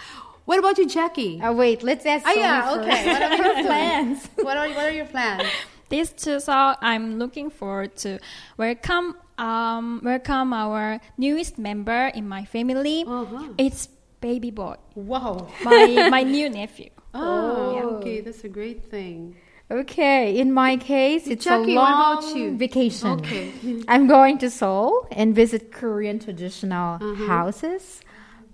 What 0.45 0.59
about 0.59 0.77
you, 0.77 0.87
Jackie? 0.87 1.39
Oh, 1.43 1.53
wait, 1.53 1.83
let's 1.83 2.05
ask 2.05 2.25
Oh, 2.27 2.33
yeah, 2.33 2.73
first. 2.73 2.87
okay. 2.87 3.07
What 3.11 3.21
are 3.23 3.35
your 3.53 3.63
plans? 3.65 4.29
what 4.37 4.57
are 4.57 4.67
what 4.69 4.85
are 4.85 4.91
your 4.91 5.05
plans? 5.05 5.43
This 5.89 6.11
Chuseok, 6.11 6.75
I'm 6.81 7.17
looking 7.17 7.49
forward 7.49 7.95
to 8.03 8.19
welcome 8.57 9.15
um, 9.37 10.01
welcome 10.03 10.51
our 10.51 10.99
newest 11.17 11.57
member 11.57 12.07
in 12.13 12.27
my 12.27 12.43
family. 12.43 13.05
Uh-huh. 13.07 13.47
It's 13.57 13.87
baby 14.21 14.51
boy, 14.51 14.75
Wow. 14.95 15.47
my 15.63 16.07
my 16.09 16.23
new 16.23 16.49
nephew. 16.49 16.89
Oh, 17.13 17.97
okay, 17.97 18.21
that's 18.21 18.43
a 18.43 18.49
great 18.49 18.91
thing. 18.91 19.35
Okay, 19.71 20.37
in 20.37 20.53
my 20.53 20.77
case, 20.77 21.27
it's 21.27 21.43
Jackie, 21.45 21.73
a 21.73 21.75
what 21.75 21.91
long 21.91 22.19
about 22.23 22.35
you? 22.35 22.55
vacation. 22.55 23.19
Okay. 23.19 23.51
I'm 23.87 24.07
going 24.07 24.37
to 24.39 24.49
Seoul 24.49 25.07
and 25.11 25.33
visit 25.35 25.71
Korean 25.71 26.19
traditional 26.19 26.95
Uh-huh. 27.01 27.15
houses, 27.27 28.01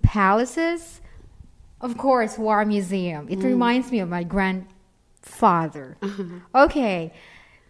palaces, 0.02 1.00
of 1.80 1.96
course, 1.98 2.38
War 2.38 2.64
Museum. 2.64 3.26
Mm. 3.28 3.32
It 3.34 3.40
reminds 3.44 3.90
me 3.92 4.00
of 4.00 4.08
my 4.08 4.24
grandfather. 4.24 5.96
Uh-huh. 6.02 6.64
Okay, 6.64 7.12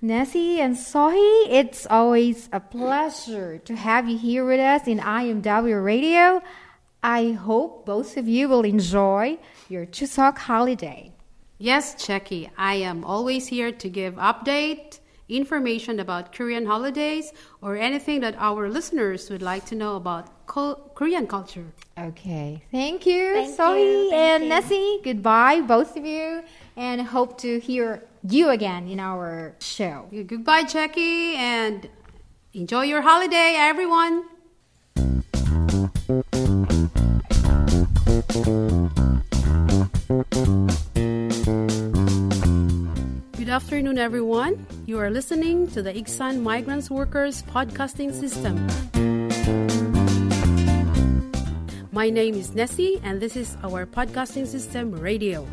Nessie 0.00 0.60
and 0.60 0.76
Sohi, 0.76 1.46
it's 1.50 1.86
always 1.90 2.48
a 2.52 2.60
pleasure 2.60 3.58
to 3.64 3.74
have 3.76 4.08
you 4.08 4.18
here 4.18 4.44
with 4.44 4.60
us 4.60 4.86
in 4.86 4.98
IMW 5.00 5.82
Radio. 5.84 6.40
I 7.04 7.32
hope 7.32 7.84
both 7.84 8.16
of 8.16 8.26
you 8.26 8.48
will 8.48 8.64
enjoy 8.64 9.36
your 9.68 9.84
Chuseok 9.84 10.38
holiday. 10.38 11.12
Yes, 11.58 11.94
Jackie, 12.06 12.50
I 12.56 12.76
am 12.76 13.04
always 13.04 13.48
here 13.48 13.72
to 13.72 13.88
give 13.90 14.14
update, 14.14 15.00
information 15.28 16.00
about 16.00 16.32
Korean 16.32 16.64
holidays, 16.64 17.30
or 17.60 17.76
anything 17.76 18.20
that 18.20 18.34
our 18.38 18.70
listeners 18.70 19.28
would 19.28 19.42
like 19.42 19.66
to 19.66 19.74
know 19.74 19.96
about 19.96 20.46
co- 20.46 20.80
Korean 20.94 21.26
culture. 21.26 21.66
Okay. 21.98 22.62
Thank 22.72 23.04
you, 23.04 23.34
Thank 23.34 23.54
Sohi 23.54 24.10
and 24.10 24.44
you. 24.44 24.48
Nessie. 24.48 25.00
Goodbye, 25.04 25.60
both 25.60 25.98
of 25.98 26.06
you, 26.06 26.42
and 26.74 27.02
hope 27.02 27.36
to 27.40 27.60
hear 27.60 28.02
you 28.26 28.48
again 28.48 28.88
in 28.88 28.98
our 28.98 29.54
show. 29.60 30.08
Goodbye, 30.10 30.62
Jackie, 30.62 31.36
and 31.36 31.86
enjoy 32.54 32.84
your 32.84 33.02
holiday, 33.02 33.56
everyone. 33.58 34.24
Good 36.06 36.18
afternoon, 43.48 43.96
everyone. 43.96 44.66
You 44.84 44.98
are 44.98 45.08
listening 45.08 45.66
to 45.68 45.80
the 45.80 45.94
Iksan 45.94 46.42
Migrants 46.42 46.90
Workers 46.90 47.42
Podcasting 47.44 48.12
System. 48.12 48.66
My 51.90 52.10
name 52.10 52.34
is 52.34 52.54
Nessie, 52.54 53.00
and 53.02 53.18
this 53.18 53.34
is 53.34 53.56
our 53.64 53.86
podcasting 53.86 54.46
system 54.46 54.92
radio. 54.92 55.48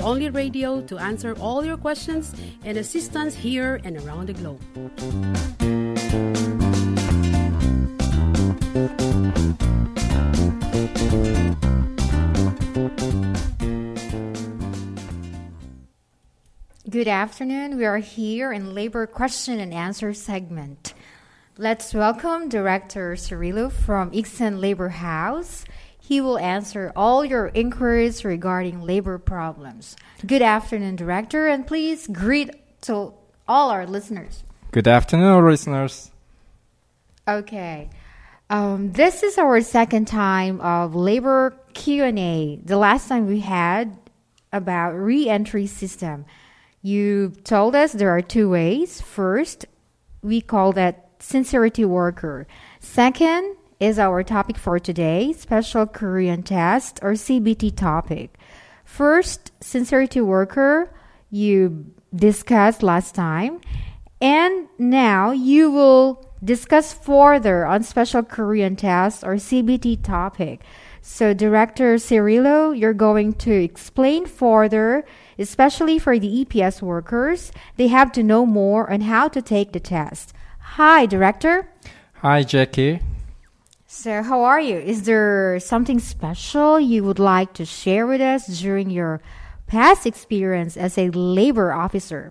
The 0.00 0.06
only 0.06 0.30
radio 0.30 0.80
to 0.80 0.96
answer 0.96 1.34
all 1.38 1.62
your 1.62 1.76
questions 1.76 2.34
and 2.64 2.78
assistance 2.78 3.34
here 3.34 3.82
and 3.84 3.98
around 3.98 4.28
the 4.28 4.32
globe. 4.32 4.58
Good 16.88 17.06
afternoon. 17.06 17.76
We 17.76 17.84
are 17.84 17.98
here 17.98 18.54
in 18.54 18.72
labor 18.72 19.06
question 19.06 19.60
and 19.60 19.74
answer 19.74 20.14
segment. 20.14 20.94
Let's 21.58 21.92
welcome 21.92 22.48
Director 22.48 23.16
Cirillo 23.16 23.70
from 23.70 24.12
Iksan 24.12 24.60
Labor 24.60 24.88
House. 24.88 25.66
He 26.00 26.20
will 26.20 26.38
answer 26.38 26.92
all 26.96 27.24
your 27.24 27.46
inquiries 27.48 28.24
regarding 28.24 28.82
labor 28.82 29.18
problems. 29.18 29.96
Good 30.26 30.42
afternoon, 30.42 30.96
Director, 30.96 31.46
and 31.46 31.66
please 31.66 32.06
greet 32.06 32.50
to 32.82 33.14
all 33.46 33.70
our 33.70 33.86
listeners. 33.86 34.42
Good 34.72 34.88
afternoon, 34.88 35.44
listeners. 35.44 36.10
Okay. 37.28 37.90
Um, 38.48 38.92
this 38.92 39.22
is 39.22 39.38
our 39.38 39.60
second 39.60 40.06
time 40.06 40.60
of 40.60 40.94
labor 40.96 41.56
Q&A. 41.74 42.58
The 42.64 42.76
last 42.76 43.08
time 43.08 43.26
we 43.26 43.40
had 43.40 43.96
about 44.52 44.92
re-entry 44.92 45.66
system. 45.66 46.24
You 46.82 47.32
told 47.44 47.76
us 47.76 47.92
there 47.92 48.10
are 48.10 48.22
two 48.22 48.48
ways. 48.48 49.00
First, 49.00 49.66
we 50.22 50.40
call 50.40 50.72
that 50.72 51.10
sincerity 51.20 51.84
worker. 51.84 52.46
Second 52.80 53.56
is 53.80 53.98
our 53.98 54.22
topic 54.22 54.58
for 54.58 54.78
today, 54.78 55.32
special 55.32 55.86
Korean 55.86 56.42
test 56.42 57.00
or 57.02 57.12
CBT 57.12 57.74
topic. 57.74 58.38
First, 58.84 59.52
sincerity 59.60 60.20
worker, 60.20 60.94
you 61.30 61.86
discussed 62.14 62.82
last 62.82 63.14
time. 63.14 63.60
And 64.20 64.68
now 64.78 65.30
you 65.30 65.70
will 65.70 66.30
discuss 66.44 66.92
further 66.92 67.64
on 67.64 67.82
special 67.82 68.22
Korean 68.22 68.76
test 68.76 69.24
or 69.24 69.36
CBT 69.36 70.02
topic. 70.02 70.60
So, 71.00 71.32
Director 71.32 71.94
Cirillo, 71.94 72.78
you're 72.78 72.92
going 72.92 73.32
to 73.34 73.52
explain 73.52 74.26
further, 74.26 75.06
especially 75.38 75.98
for 75.98 76.18
the 76.18 76.44
EPS 76.44 76.82
workers. 76.82 77.52
They 77.76 77.88
have 77.88 78.12
to 78.12 78.22
know 78.22 78.44
more 78.44 78.92
on 78.92 79.02
how 79.02 79.28
to 79.28 79.40
take 79.40 79.72
the 79.72 79.80
test. 79.80 80.34
Hi, 80.76 81.06
Director. 81.06 81.70
Hi, 82.16 82.42
Jackie. 82.42 83.00
So, 83.92 84.22
how 84.22 84.44
are 84.44 84.60
you? 84.60 84.78
Is 84.78 85.02
there 85.02 85.58
something 85.58 85.98
special 85.98 86.78
you 86.78 87.02
would 87.02 87.18
like 87.18 87.54
to 87.54 87.64
share 87.64 88.06
with 88.06 88.20
us 88.20 88.46
during 88.46 88.88
your 88.88 89.20
past 89.66 90.06
experience 90.06 90.76
as 90.76 90.96
a 90.96 91.10
labor 91.10 91.72
officer? 91.72 92.30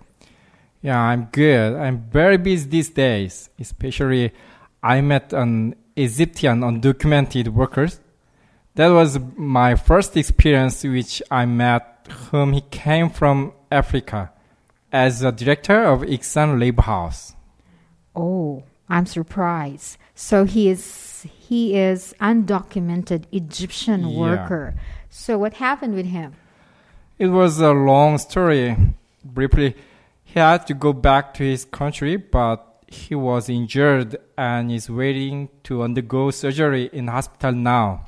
Yeah, 0.82 0.98
I'm 0.98 1.28
good. 1.34 1.75
I'm 1.75 2.08
very 2.10 2.38
busy 2.38 2.70
these 2.70 2.89
days. 2.89 3.50
Especially, 3.60 4.32
I 4.82 5.01
met 5.01 5.34
an 5.34 5.75
Egyptian 5.98 6.62
undocumented 6.62 7.50
workers. 7.50 8.00
That 8.75 8.88
was 8.88 9.20
my 9.36 9.75
first 9.75 10.16
experience, 10.16 10.82
which 10.86 11.22
I 11.30 11.46
met 11.46 12.08
whom 12.32 12.54
he 12.54 12.62
came 12.72 13.10
from 13.10 13.51
Africa 13.70 14.32
as 14.94 15.24
a 15.24 15.34
director 15.34 15.84
of 15.84 16.04
Iksan 16.04 16.58
Labor 16.58 16.84
House. 16.84 17.36
Oh, 18.16 18.63
I'm 18.88 19.06
surprised. 19.06 19.98
So 20.16 20.46
he 20.46 20.70
is 20.70 21.09
he 21.50 21.75
is 21.75 22.13
undocumented 22.22 23.24
Egyptian 23.32 24.01
Yeah. 24.08 24.20
worker. 24.24 24.75
So 25.10 25.39
what 25.39 25.53
happened 25.56 25.96
with 25.96 26.06
him? 26.06 26.34
It 27.18 27.29
was 27.29 27.60
a 27.60 27.74
long 27.74 28.20
story. 28.20 28.77
Briefly, 29.25 29.75
he 30.24 30.39
had 30.39 30.68
to 30.68 30.75
go 30.75 30.94
back 30.94 31.34
to 31.38 31.44
his 31.44 31.65
country, 31.65 32.18
but 32.18 32.60
he 32.88 33.15
was 33.15 33.50
injured 33.50 34.18
and 34.38 34.72
is 34.72 34.91
waiting 34.91 35.50
to 35.63 35.82
undergo 35.82 36.29
surgery 36.29 36.88
in 36.94 37.08
hospital 37.08 37.51
now. 37.51 38.06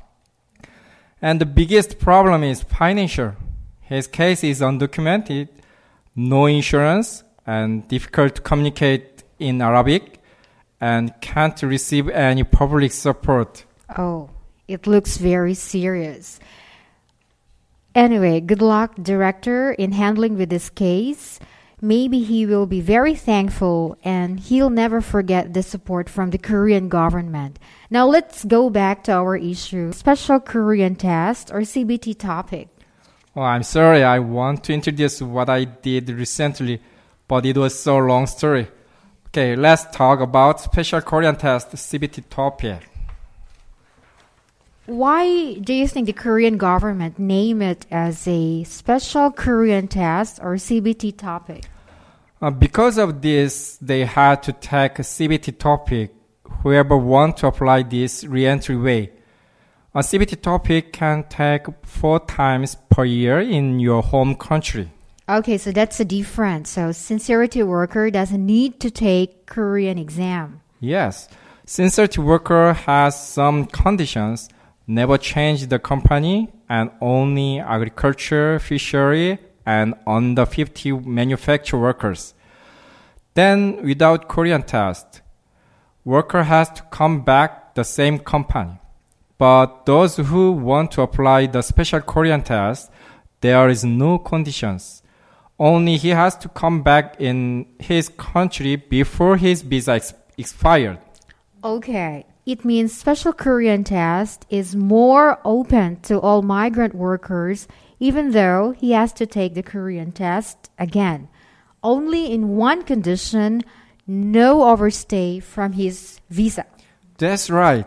And 1.20 1.40
the 1.40 1.46
biggest 1.60 1.98
problem 1.98 2.44
is 2.44 2.62
financial. 2.62 3.32
His 3.80 4.06
case 4.06 4.44
is 4.44 4.60
undocumented, 4.60 5.48
no 6.14 6.46
insurance, 6.46 7.24
and 7.44 7.88
difficult 7.88 8.36
to 8.36 8.42
communicate 8.42 9.24
in 9.40 9.60
Arabic, 9.60 10.21
and 10.82 11.14
can't 11.20 11.62
receive 11.62 12.08
any 12.08 12.42
public 12.42 12.90
support. 12.90 13.64
Oh, 13.96 14.30
it 14.66 14.88
looks 14.88 15.16
very 15.16 15.54
serious. 15.54 16.40
Anyway, 17.94 18.40
good 18.40 18.60
luck, 18.60 18.96
director, 19.00 19.70
in 19.70 19.92
handling 19.92 20.36
with 20.36 20.50
this 20.50 20.68
case. 20.68 21.38
Maybe 21.80 22.24
he 22.24 22.46
will 22.46 22.66
be 22.66 22.80
very 22.80 23.14
thankful 23.14 23.96
and 24.02 24.40
he'll 24.40 24.70
never 24.70 25.00
forget 25.00 25.54
the 25.54 25.62
support 25.62 26.08
from 26.08 26.30
the 26.30 26.38
Korean 26.38 26.88
government. 26.88 27.60
Now 27.88 28.08
let's 28.08 28.44
go 28.44 28.68
back 28.68 29.04
to 29.04 29.12
our 29.12 29.36
issue 29.36 29.92
special 29.92 30.40
Korean 30.40 30.96
test 30.96 31.52
or 31.52 31.60
CBT 31.60 32.18
topic. 32.18 32.68
Oh, 33.36 33.42
I'm 33.42 33.62
sorry. 33.62 34.02
I 34.02 34.18
want 34.18 34.64
to 34.64 34.72
introduce 34.72 35.22
what 35.22 35.48
I 35.48 35.64
did 35.64 36.10
recently, 36.10 36.80
but 37.28 37.46
it 37.46 37.56
was 37.56 37.78
so 37.78 37.98
long 37.98 38.26
story. 38.26 38.66
Okay, 39.34 39.56
let's 39.56 39.86
talk 39.86 40.20
about 40.20 40.60
special 40.60 41.00
Korean 41.00 41.34
test 41.36 41.70
CBT 41.70 42.24
topic. 42.28 42.86
Why 44.84 45.54
do 45.54 45.72
you 45.72 45.88
think 45.88 46.04
the 46.04 46.12
Korean 46.12 46.58
government 46.58 47.18
name 47.18 47.62
it 47.62 47.86
as 47.90 48.28
a 48.28 48.62
special 48.64 49.30
Korean 49.30 49.88
test 49.88 50.38
or 50.42 50.56
CBT 50.56 51.16
topic? 51.16 51.64
Uh, 52.42 52.50
because 52.50 52.98
of 52.98 53.22
this, 53.22 53.78
they 53.80 54.04
had 54.04 54.42
to 54.42 54.52
take 54.52 54.98
a 54.98 55.02
CBT 55.02 55.58
topic. 55.58 56.12
Whoever 56.62 56.98
want 56.98 57.38
to 57.38 57.46
apply 57.46 57.84
this 57.84 58.24
reentry 58.24 58.76
way. 58.76 59.12
A 59.94 60.00
CBT 60.00 60.42
topic 60.42 60.92
can 60.92 61.24
take 61.30 61.68
four 61.84 62.20
times 62.20 62.76
per 62.90 63.06
year 63.06 63.40
in 63.40 63.80
your 63.80 64.02
home 64.02 64.34
country. 64.34 64.90
Okay, 65.28 65.56
so 65.56 65.70
that's 65.70 65.98
the 65.98 66.04
difference. 66.04 66.70
So 66.70 66.92
sincerity 66.92 67.62
worker 67.62 68.10
doesn't 68.10 68.44
need 68.44 68.80
to 68.80 68.90
take 68.90 69.46
Korean 69.46 69.98
exam. 69.98 70.60
Yes, 70.80 71.28
sincerity 71.64 72.20
worker 72.20 72.72
has 72.72 73.28
some 73.28 73.66
conditions. 73.66 74.48
Never 74.86 75.16
change 75.16 75.68
the 75.68 75.78
company 75.78 76.52
and 76.68 76.90
only 77.00 77.60
agriculture, 77.60 78.58
fishery, 78.58 79.38
and 79.64 79.94
under 80.06 80.44
50 80.44 80.92
manufacture 80.92 81.78
workers. 81.78 82.34
Then 83.34 83.82
without 83.84 84.28
Korean 84.28 84.62
test, 84.62 85.22
worker 86.04 86.42
has 86.42 86.68
to 86.70 86.82
come 86.90 87.22
back 87.22 87.74
the 87.74 87.84
same 87.84 88.18
company. 88.18 88.78
But 89.38 89.86
those 89.86 90.16
who 90.16 90.52
want 90.52 90.90
to 90.92 91.02
apply 91.02 91.46
the 91.46 91.62
special 91.62 92.00
Korean 92.00 92.42
test, 92.42 92.90
there 93.40 93.68
is 93.68 93.84
no 93.84 94.18
conditions. 94.18 95.01
Only 95.58 95.96
he 95.96 96.10
has 96.10 96.36
to 96.38 96.48
come 96.48 96.82
back 96.82 97.20
in 97.20 97.66
his 97.78 98.08
country 98.08 98.76
before 98.76 99.36
his 99.36 99.62
visa 99.62 99.92
ex- 99.92 100.14
expired. 100.36 100.98
Okay, 101.62 102.26
it 102.44 102.64
means 102.64 102.92
special 102.92 103.32
Korean 103.32 103.84
test 103.84 104.46
is 104.50 104.74
more 104.74 105.38
open 105.44 106.00
to 106.02 106.18
all 106.20 106.42
migrant 106.42 106.94
workers 106.94 107.68
even 108.02 108.32
though 108.32 108.72
he 108.72 108.90
has 108.90 109.12
to 109.12 109.24
take 109.24 109.54
the 109.54 109.62
Korean 109.62 110.10
test 110.10 110.70
again. 110.76 111.28
Only 111.84 112.32
in 112.32 112.56
one 112.56 112.82
condition, 112.82 113.62
no 114.08 114.64
overstay 114.64 115.38
from 115.38 115.74
his 115.74 116.20
visa. 116.28 116.66
That's 117.18 117.48
right. 117.48 117.86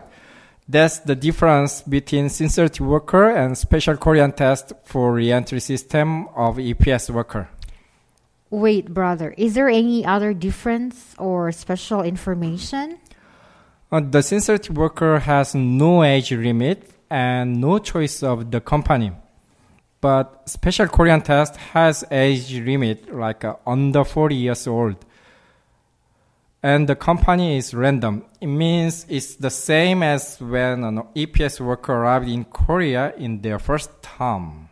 That's 0.66 1.00
the 1.00 1.14
difference 1.14 1.82
between 1.82 2.30
sincerity 2.30 2.82
worker 2.82 3.28
and 3.28 3.58
special 3.58 3.98
Korean 3.98 4.32
test 4.32 4.72
for 4.84 5.12
reentry 5.12 5.60
system 5.60 6.28
of 6.28 6.56
EPS 6.56 7.10
worker. 7.10 7.50
Wait, 8.50 8.94
brother, 8.94 9.34
is 9.36 9.54
there 9.54 9.68
any 9.68 10.04
other 10.04 10.32
difference 10.32 11.14
or 11.18 11.50
special 11.50 12.02
information? 12.02 12.98
Uh, 13.90 14.00
the 14.00 14.22
sincerity 14.22 14.72
worker 14.72 15.18
has 15.18 15.54
no 15.54 16.04
age 16.04 16.30
limit 16.30 16.90
and 17.10 17.60
no 17.60 17.78
choice 17.78 18.22
of 18.22 18.50
the 18.50 18.60
company. 18.60 19.10
But 20.00 20.48
special 20.48 20.86
Korean 20.86 21.22
test 21.22 21.56
has 21.56 22.04
age 22.10 22.52
limit 22.60 23.12
like 23.12 23.44
uh, 23.44 23.56
under 23.66 24.04
40 24.04 24.34
years 24.36 24.66
old. 24.66 25.04
And 26.62 26.88
the 26.88 26.96
company 26.96 27.58
is 27.58 27.74
random. 27.74 28.24
It 28.40 28.46
means 28.46 29.06
it's 29.08 29.36
the 29.36 29.50
same 29.50 30.02
as 30.02 30.40
when 30.40 30.84
an 30.84 31.02
EPS 31.14 31.60
worker 31.60 31.92
arrived 31.92 32.28
in 32.28 32.44
Korea 32.44 33.12
in 33.16 33.40
their 33.40 33.58
first 33.58 34.02
time. 34.02 34.68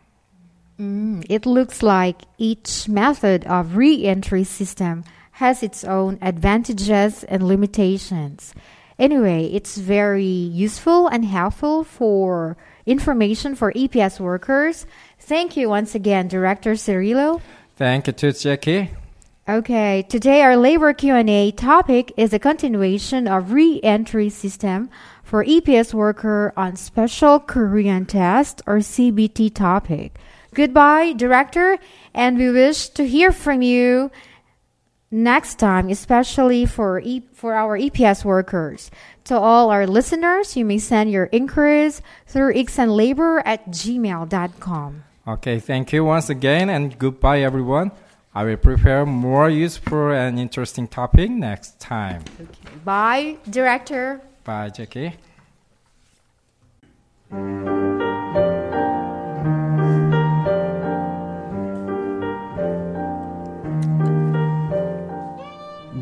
Mm, 0.79 1.25
it 1.29 1.45
looks 1.45 1.81
like 1.81 2.23
each 2.37 2.89
method 2.89 3.45
of 3.45 3.77
re-entry 3.77 4.43
system 4.43 5.03
has 5.33 5.63
its 5.63 5.83
own 5.83 6.17
advantages 6.21 7.23
and 7.25 7.47
limitations. 7.47 8.53
Anyway, 8.97 9.45
it's 9.51 9.77
very 9.77 10.23
useful 10.23 11.07
and 11.07 11.25
helpful 11.25 11.83
for 11.83 12.55
information 12.85 13.55
for 13.55 13.73
EPS 13.73 14.19
workers. 14.19 14.85
Thank 15.19 15.57
you 15.57 15.69
once 15.69 15.95
again, 15.95 16.27
Director 16.27 16.73
Cirillo. 16.73 17.41
Thank 17.75 18.07
you 18.07 18.31
Jackie. 18.31 18.91
Okay, 19.47 20.03
today 20.09 20.41
our 20.41 20.57
labor 20.57 20.93
Q&A 20.93 21.51
topic 21.51 22.11
is 22.17 22.33
a 22.33 22.39
continuation 22.39 23.27
of 23.27 23.51
re-entry 23.51 24.29
system 24.29 24.89
for 25.23 25.43
EPS 25.45 25.93
worker 25.93 26.53
on 26.57 26.75
special 26.75 27.39
Korean 27.39 28.05
test 28.05 28.61
or 28.65 28.77
CBT 28.77 29.53
topic. 29.53 30.17
Goodbye, 30.55 31.13
director, 31.13 31.77
and 32.13 32.37
we 32.37 32.49
wish 32.49 32.87
to 32.89 33.05
hear 33.05 33.31
from 33.31 33.61
you 33.61 34.09
next 35.11 35.59
time, 35.59 35.89
especially 35.89 36.65
for 36.65 36.99
e- 36.99 37.27
for 37.33 37.53
our 37.53 37.77
EPS 37.77 38.25
workers. 38.25 38.89
To 39.25 39.37
all 39.37 39.69
our 39.69 39.85
listeners, 39.85 40.55
you 40.55 40.65
may 40.65 40.77
send 40.79 41.11
your 41.11 41.25
inquiries 41.31 42.01
through 42.25 42.53
iksanlabor 42.55 43.41
at 43.45 43.67
gmail.com. 43.69 45.03
Okay, 45.27 45.59
thank 45.59 45.91
you 45.91 46.05
once 46.05 46.29
again 46.29 46.69
and 46.69 46.97
goodbye 46.97 47.41
everyone. 47.41 47.91
I 48.33 48.43
will 48.43 48.57
prepare 48.57 49.05
more 49.05 49.49
useful 49.49 50.11
and 50.11 50.37
interesting 50.39 50.87
topic 50.87 51.31
next 51.31 51.79
time. 51.79 52.23
Okay. 52.39 52.75
Bye, 52.83 53.37
director. 53.49 54.21
Bye, 54.43 54.69
Jackie. 54.69 55.15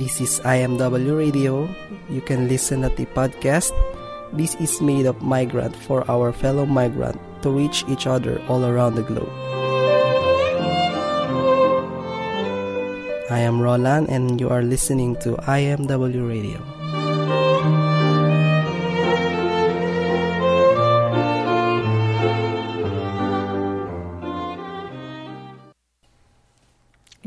This 0.04 0.20
is 0.20 0.44
IMW 0.44 1.16
Radio. 1.16 1.64
You 2.12 2.20
can 2.20 2.52
listen 2.52 2.84
at 2.84 3.00
the 3.00 3.08
podcast. 3.16 3.72
This 4.36 4.52
is 4.60 4.84
made 4.84 5.08
of 5.08 5.24
migrant 5.24 5.72
for 5.80 6.04
our 6.12 6.36
fellow 6.36 6.68
migrant 6.68 7.16
to 7.40 7.48
reach 7.48 7.88
each 7.88 8.04
other 8.04 8.44
all 8.52 8.68
around 8.68 9.00
the 9.00 9.08
globe. 9.08 9.32
I 13.32 13.48
am 13.48 13.64
Roland 13.64 14.12
and 14.12 14.44
you 14.44 14.52
are 14.52 14.60
listening 14.60 15.16
to 15.24 15.40
IMW 15.48 16.20
Radio. 16.28 16.73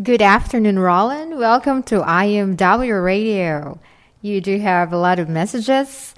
Good 0.07 0.23
afternoon, 0.23 0.79
Roland. 0.79 1.37
Welcome 1.37 1.83
to 1.91 1.99
IMW 1.99 3.03
Radio. 3.03 3.81
You 4.23 4.41
do 4.41 4.57
have 4.61 4.93
a 4.93 4.97
lot 4.97 5.19
of 5.19 5.29
messages 5.29 6.15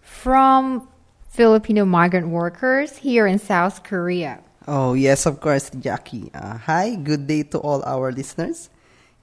from 0.00 0.88
Filipino 1.28 1.84
migrant 1.84 2.28
workers 2.28 2.96
here 2.96 3.26
in 3.26 3.38
South 3.38 3.84
Korea. 3.84 4.40
Oh, 4.66 4.94
yes, 4.94 5.26
of 5.26 5.38
course, 5.38 5.68
Jackie. 5.68 6.30
Uh, 6.32 6.56
hi, 6.56 6.94
good 6.94 7.26
day 7.26 7.42
to 7.52 7.58
all 7.58 7.84
our 7.84 8.10
listeners. 8.10 8.70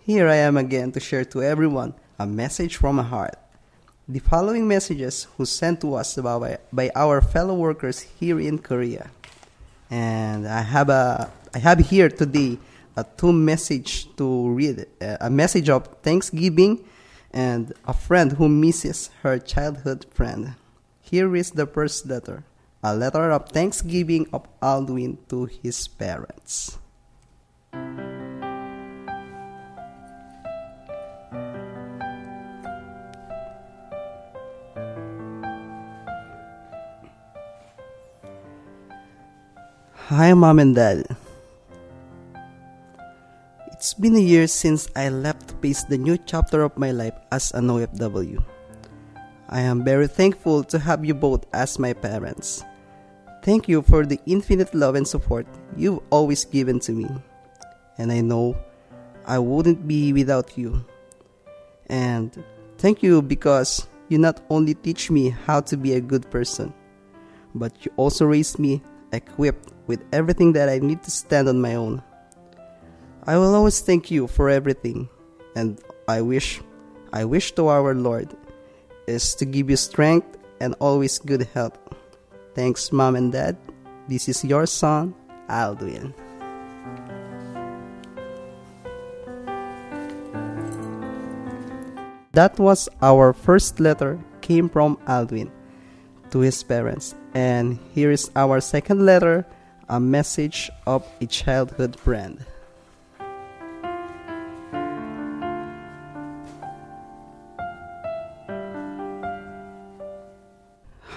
Here 0.06 0.28
I 0.28 0.46
am 0.46 0.58
again 0.58 0.92
to 0.92 1.00
share 1.00 1.26
to 1.34 1.42
everyone 1.42 1.96
a 2.20 2.28
message 2.28 2.78
from 2.78 2.98
my 2.98 3.04
heart. 3.10 3.34
The 4.08 4.20
following 4.20 4.68
messages 4.68 5.26
were 5.40 5.48
sent 5.48 5.82
to 5.82 5.96
us 5.96 6.14
by, 6.18 6.60
by 6.72 6.92
our 6.96 7.20
fellow 7.20 7.56
workers 7.56 8.02
here 8.02 8.40
in 8.40 8.60
Korea. 8.60 9.10
And 9.90 10.48
I 10.48 10.62
have 10.62 10.90
a 10.90 11.32
I 11.56 11.58
have 11.58 11.80
here 11.80 12.10
today 12.10 12.60
a 12.96 13.04
two 13.18 13.34
message 13.34 14.08
to 14.16 14.50
read 14.50 14.86
uh, 15.02 15.18
a 15.22 15.30
message 15.30 15.70
of 15.70 15.88
thanksgiving 16.02 16.84
and 17.32 17.74
a 17.88 17.94
friend 17.94 18.34
who 18.34 18.48
misses 18.48 19.10
her 19.24 19.40
childhood 19.40 20.06
friend. 20.14 20.56
Here 21.02 21.36
is 21.36 21.52
the 21.52 21.66
first 21.66 22.06
letter, 22.06 22.44
a 22.84 22.96
letter 22.96 23.32
of 23.32 23.50
thanksgiving 23.50 24.28
of 24.32 24.48
Aldwyn 24.62 25.18
to 25.30 25.46
his 25.46 25.88
parents. 25.88 26.78
Hi, 40.14 40.34
Mom 40.34 40.60
and 40.60 40.76
Dad. 40.76 41.18
It's 43.84 43.94
been 43.94 44.16
a 44.16 44.20
year 44.20 44.48
since 44.48 44.88
I 44.96 45.10
left 45.10 45.50
to 45.50 45.56
face 45.56 45.84
the 45.84 45.98
new 45.98 46.18
chapter 46.18 46.64
of 46.64 46.78
my 46.78 46.92
life 46.92 47.20
as 47.34 47.52
an 47.52 47.68
OFW. 47.68 48.42
I 49.50 49.60
am 49.60 49.84
very 49.84 50.08
thankful 50.08 50.64
to 50.72 50.80
have 50.80 51.04
you 51.04 51.14
both 51.14 51.44
as 51.52 51.78
my 51.78 51.92
parents. 51.92 52.64
Thank 53.44 53.68
you 53.68 53.82
for 53.82 54.06
the 54.06 54.22
infinite 54.26 54.74
love 54.74 54.96
and 54.96 55.06
support 55.06 55.46
you've 55.76 56.00
always 56.12 56.46
given 56.46 56.80
to 56.80 56.94
me. 56.94 57.10
And 57.98 58.10
I 58.10 58.22
know 58.22 58.56
I 59.26 59.38
wouldn't 59.38 59.86
be 59.86 60.14
without 60.14 60.58
you. 60.58 60.86
And 61.88 62.42
thank 62.78 63.04
you 63.04 63.22
because 63.22 63.86
you 64.08 64.18
not 64.18 64.40
only 64.50 64.76
teach 64.76 65.12
me 65.12 65.28
how 65.28 65.60
to 65.60 65.76
be 65.76 65.96
a 65.96 66.00
good 66.00 66.32
person, 66.32 66.74
but 67.54 67.74
you 67.84 67.92
also 67.98 68.28
raise 68.28 68.58
me 68.58 68.82
equipped 69.12 69.74
with 69.88 70.06
everything 70.14 70.54
that 70.54 70.70
I 70.70 70.80
need 70.80 71.04
to 71.04 71.12
stand 71.12 71.50
on 71.50 71.60
my 71.60 71.76
own. 71.76 72.02
I 73.26 73.38
will 73.38 73.56
always 73.56 73.80
thank 73.80 74.12
you 74.12 74.28
for 74.28 74.50
everything, 74.50 75.08
and 75.56 75.80
I 76.10 76.20
wish, 76.20 76.60
I 77.14 77.24
wish 77.24 77.54
to 77.54 77.70
our 77.70 77.96
Lord 77.96 78.28
is 79.08 79.34
to 79.36 79.46
give 79.46 79.70
you 79.70 79.78
strength 79.78 80.38
and 80.60 80.76
always 80.80 81.20
good 81.20 81.48
health. 81.54 81.80
Thanks, 82.54 82.92
Mom 82.92 83.16
and 83.16 83.32
Dad. 83.32 83.56
This 84.10 84.28
is 84.28 84.44
your 84.44 84.66
son, 84.66 85.16
Aldwyn. 85.48 86.14
That 92.34 92.60
was 92.60 92.90
our 93.02 93.32
first 93.32 93.80
letter 93.80 94.20
came 94.42 94.68
from 94.68 94.98
Aldwyn 95.08 95.50
to 96.32 96.40
his 96.40 96.62
parents. 96.62 97.16
And 97.34 97.80
here 97.96 98.12
is 98.12 98.32
our 98.36 98.60
second 98.60 99.06
letter, 99.06 99.46
a 99.88 100.00
message 100.00 100.70
of 100.86 101.08
a 101.22 101.26
childhood 101.26 101.98
friend. 101.98 102.46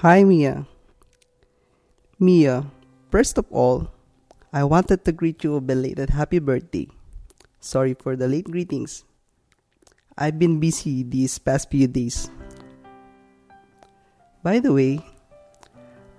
Hi 0.07 0.23
Mia. 0.23 0.71
Mia, 2.23 2.71
first 3.11 3.42
of 3.42 3.47
all, 3.51 3.90
I 4.53 4.62
wanted 4.62 5.03
to 5.03 5.11
greet 5.11 5.42
you 5.42 5.57
a 5.57 5.61
belated 5.61 6.11
happy 6.14 6.38
birthday. 6.38 6.87
Sorry 7.59 7.99
for 7.99 8.14
the 8.14 8.31
late 8.31 8.47
greetings. 8.47 9.03
I've 10.16 10.38
been 10.38 10.62
busy 10.62 11.03
these 11.03 11.42
past 11.42 11.75
few 11.75 11.90
days. 11.90 12.31
By 14.47 14.62
the 14.62 14.71
way, 14.71 15.03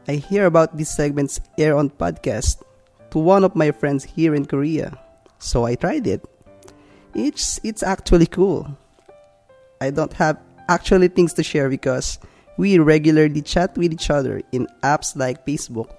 I 0.06 0.20
hear 0.20 0.52
about 0.52 0.76
these 0.76 0.92
segments 0.92 1.40
air 1.56 1.72
on 1.72 1.88
podcast 1.88 2.68
to 3.16 3.20
one 3.24 3.46
of 3.48 3.56
my 3.56 3.72
friends 3.72 4.04
here 4.04 4.36
in 4.36 4.52
Korea. 4.52 5.00
So 5.40 5.64
I 5.64 5.80
tried 5.80 6.12
it. 6.12 6.28
It's 7.16 7.56
it's 7.64 7.88
actually 7.88 8.28
cool. 8.28 8.68
I 9.80 9.96
don't 9.96 10.12
have 10.20 10.44
actually 10.68 11.08
things 11.08 11.32
to 11.40 11.42
share 11.42 11.72
because 11.72 12.20
we 12.58 12.80
regularly 12.80 13.42
chat 13.42 13.78
with 13.78 13.94
each 13.94 14.10
other 14.10 14.42
in 14.52 14.68
apps 14.84 15.16
like 15.16 15.46
Facebook. 15.46 15.90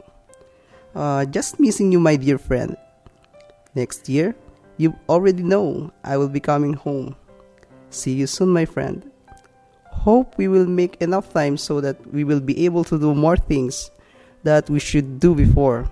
Uh, 0.95 1.25
just 1.25 1.61
missing 1.61 1.93
you, 1.93 2.01
my 2.01 2.17
dear 2.17 2.39
friend. 2.39 2.77
Next 3.75 4.09
year, 4.09 4.35
you 4.77 4.95
already 5.09 5.43
know 5.43 5.93
I 6.03 6.17
will 6.17 6.29
be 6.29 6.41
coming 6.41 6.75
home. 6.75 7.17
See 7.91 8.13
you 8.13 8.27
soon, 8.27 8.49
my 8.49 8.65
friend. 8.65 9.09
Hope 9.87 10.37
we 10.37 10.49
will 10.49 10.67
make 10.67 11.01
enough 11.01 11.33
time 11.33 11.57
so 11.57 11.81
that 11.81 11.99
we 12.13 12.25
will 12.25 12.41
be 12.41 12.65
able 12.65 12.85
to 12.85 12.99
do 12.99 13.15
more 13.15 13.37
things 13.37 13.91
that 14.43 14.69
we 14.69 14.79
should 14.79 15.21
do 15.21 15.35
before. 15.35 15.91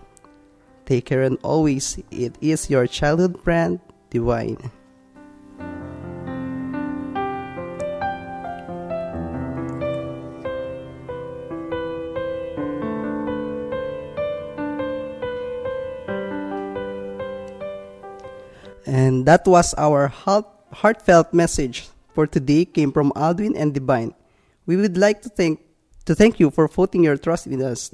Take 0.85 1.07
care 1.07 1.23
and 1.23 1.39
always, 1.43 1.99
it 2.11 2.37
is 2.41 2.71
your 2.71 2.87
childhood 2.87 3.43
friend, 3.43 3.81
Divine. 4.11 4.71
And 19.27 19.35
that 19.35 19.43
was 19.51 19.75
our 19.75 20.07
heart, 20.07 20.47
heartfelt 20.71 21.35
message 21.35 21.91
for 22.15 22.31
today 22.31 22.65
came 22.65 22.93
from 22.93 23.11
Aldwyn 23.19 23.59
and 23.59 23.75
Divine. 23.75 24.15
We 24.67 24.77
would 24.79 24.97
like 24.97 25.23
to 25.23 25.29
thank 25.29 25.67
to 26.07 26.15
thank 26.15 26.39
you 26.39 26.55
for 26.55 26.71
putting 26.71 27.03
your 27.03 27.19
trust 27.19 27.51
in 27.51 27.59
us. 27.59 27.91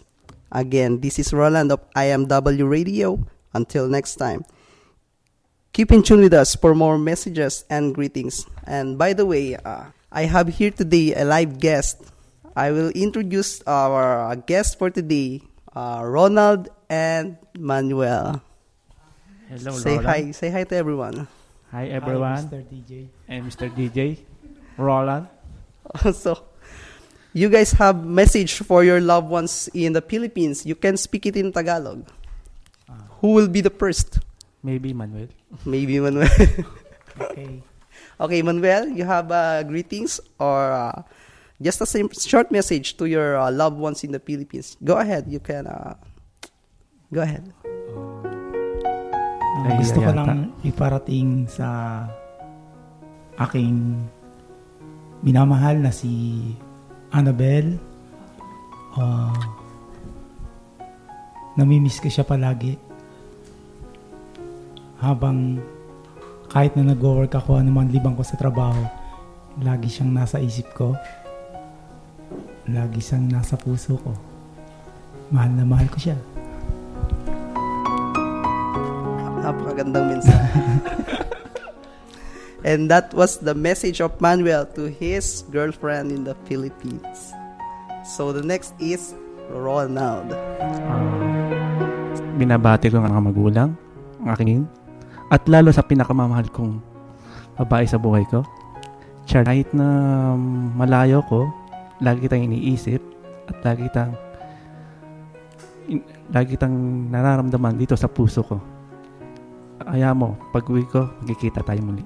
Again, 0.53 1.01
this 1.01 1.17
is 1.17 1.33
Roland 1.33 1.73
of 1.73 1.81
IMW 1.97 2.69
Radio. 2.69 3.25
Until 3.57 3.89
next 3.89 4.17
time. 4.17 4.45
Keep 5.73 5.93
in 5.93 6.03
tune 6.05 6.21
with 6.21 6.37
us 6.37 6.53
for 6.53 6.77
more 6.77 7.01
messages 7.01 7.65
and 7.73 7.97
greetings. 7.97 8.45
And 8.69 9.01
by 9.01 9.17
the 9.17 9.25
way, 9.25 9.57
uh, 9.57 9.89
I 10.13 10.29
have 10.29 10.61
here 10.61 10.71
today 10.71 11.17
a 11.17 11.25
live 11.25 11.57
guest. 11.57 11.97
I 12.53 12.77
will 12.77 12.93
introduce 12.93 13.65
our 13.65 14.37
guest 14.37 14.77
for 14.77 14.93
today, 14.93 15.41
uh, 15.73 16.05
Ronald 16.05 16.69
and 16.93 17.41
Manuel. 17.57 18.45
Hello, 19.53 19.77
say 19.77 20.01
Roland. 20.01 20.09
hi. 20.09 20.31
Say 20.33 20.49
hi 20.49 20.65
to 20.65 20.75
everyone. 20.77 21.29
Hi, 21.73 21.93
everyone. 21.93 22.49
Mr. 22.49 22.65
DJ. 22.65 23.09
And 23.29 23.45
Mr. 23.45 23.69
DJ. 23.69 24.25
Roland. 24.81 25.29
so, 26.17 26.49
you 27.37 27.53
guys 27.53 27.73
have 27.77 28.01
message 28.01 28.65
for 28.65 28.81
your 28.81 29.01
loved 29.01 29.29
ones 29.29 29.69
in 29.77 29.93
the 29.93 30.01
Philippines. 30.01 30.65
You 30.65 30.75
can 30.75 30.97
speak 30.97 31.27
it 31.27 31.37
in 31.37 31.53
Tagalog. 31.53 32.09
Who 33.21 33.37
will 33.37 33.49
be 33.49 33.61
the 33.61 33.71
first? 33.71 34.21
Maybe 34.63 34.97
Manuel. 34.97 35.29
Maybe 35.65 36.01
Manuel. 36.01 36.29
Okay. 37.21 37.61
okay, 38.19 38.41
Manuel, 38.41 38.89
you 38.89 39.05
have 39.05 39.31
uh, 39.31 39.63
greetings 39.69 40.19
or 40.41 40.73
uh, 40.73 41.03
just 41.61 41.79
a 41.83 41.87
sim- 41.87 42.09
short 42.09 42.51
message 42.51 42.97
to 42.97 43.05
your 43.05 43.37
uh, 43.37 43.53
loved 43.53 43.77
ones 43.77 44.03
in 44.03 44.13
the 44.17 44.19
Philippines. 44.19 44.81
Go 44.83 44.97
ahead. 44.97 45.29
You 45.29 45.41
can. 45.45 45.67
Uh, 45.69 45.93
go 47.13 47.21
ahead. 47.21 47.53
Ang 49.53 49.77
gusto 49.77 50.01
ko 50.01 50.11
lang 50.17 50.57
iparating 50.65 51.45
sa 51.45 52.01
aking 53.37 54.01
minamahal 55.21 55.77
na 55.77 55.93
si 55.93 56.41
Annabelle. 57.13 57.77
Uh, 58.97 59.33
namimiss 61.61 62.01
ko 62.01 62.09
siya 62.09 62.25
palagi. 62.25 62.81
Habang 65.05 65.61
kahit 66.49 66.73
na 66.77 66.93
nag-work 66.93 67.33
ako, 67.37 67.61
anuman 67.61 67.93
libang 67.93 68.17
ko 68.17 68.25
sa 68.25 68.41
trabaho, 68.41 68.81
lagi 69.61 69.89
siyang 69.89 70.13
nasa 70.17 70.41
isip 70.41 70.69
ko. 70.73 70.97
Lagi 72.69 73.01
siyang 73.05 73.29
nasa 73.29 73.61
puso 73.61 74.01
ko. 74.01 74.13
Mahal 75.29 75.53
na 75.57 75.65
mahal 75.69 75.89
ko 75.93 76.01
siya. 76.01 76.17
Napakagandang 79.43 80.07
mensahe. 80.17 80.63
and 82.69 82.87
that 82.87 83.11
was 83.13 83.43
the 83.43 83.55
message 83.55 83.99
of 83.99 84.15
Manuel 84.23 84.65
to 84.79 84.87
his 84.87 85.43
girlfriend 85.51 86.15
in 86.15 86.23
the 86.23 86.39
Philippines. 86.47 87.35
So 88.07 88.31
the 88.31 88.43
next 88.43 88.79
is 88.79 89.19
Ronald. 89.51 90.31
Ah, 90.63 91.03
binabati 92.39 92.91
ko 92.91 93.03
ang 93.03 93.11
mga 93.11 93.23
magulang, 93.23 93.71
ang 94.23 94.29
aking, 94.35 94.63
at 95.31 95.43
lalo 95.51 95.75
sa 95.75 95.83
pinakamamahal 95.83 96.47
kong 96.55 96.79
babae 97.59 97.87
sa 97.87 97.99
buhay 97.99 98.23
ko. 98.31 98.47
Char, 99.27 99.47
kahit 99.47 99.71
na 99.71 99.87
malayo 100.75 101.23
ko, 101.31 101.47
lagi 102.03 102.27
kitang 102.27 102.47
iniisip 102.47 102.99
at 103.47 103.57
lagi 103.63 103.87
kitang 103.87 104.13
in- 105.87 106.07
lagi 106.35 106.59
kitang 106.59 106.75
nararamdaman 107.11 107.79
dito 107.79 107.95
sa 107.95 108.11
puso 108.11 108.43
ko. 108.43 108.59
Mo, 110.15 110.39
pag 110.55 110.69
uwi 110.71 110.87
ko, 110.87 111.11
magkikita 111.27 111.67
tayo 111.67 111.83
muli. 111.83 112.05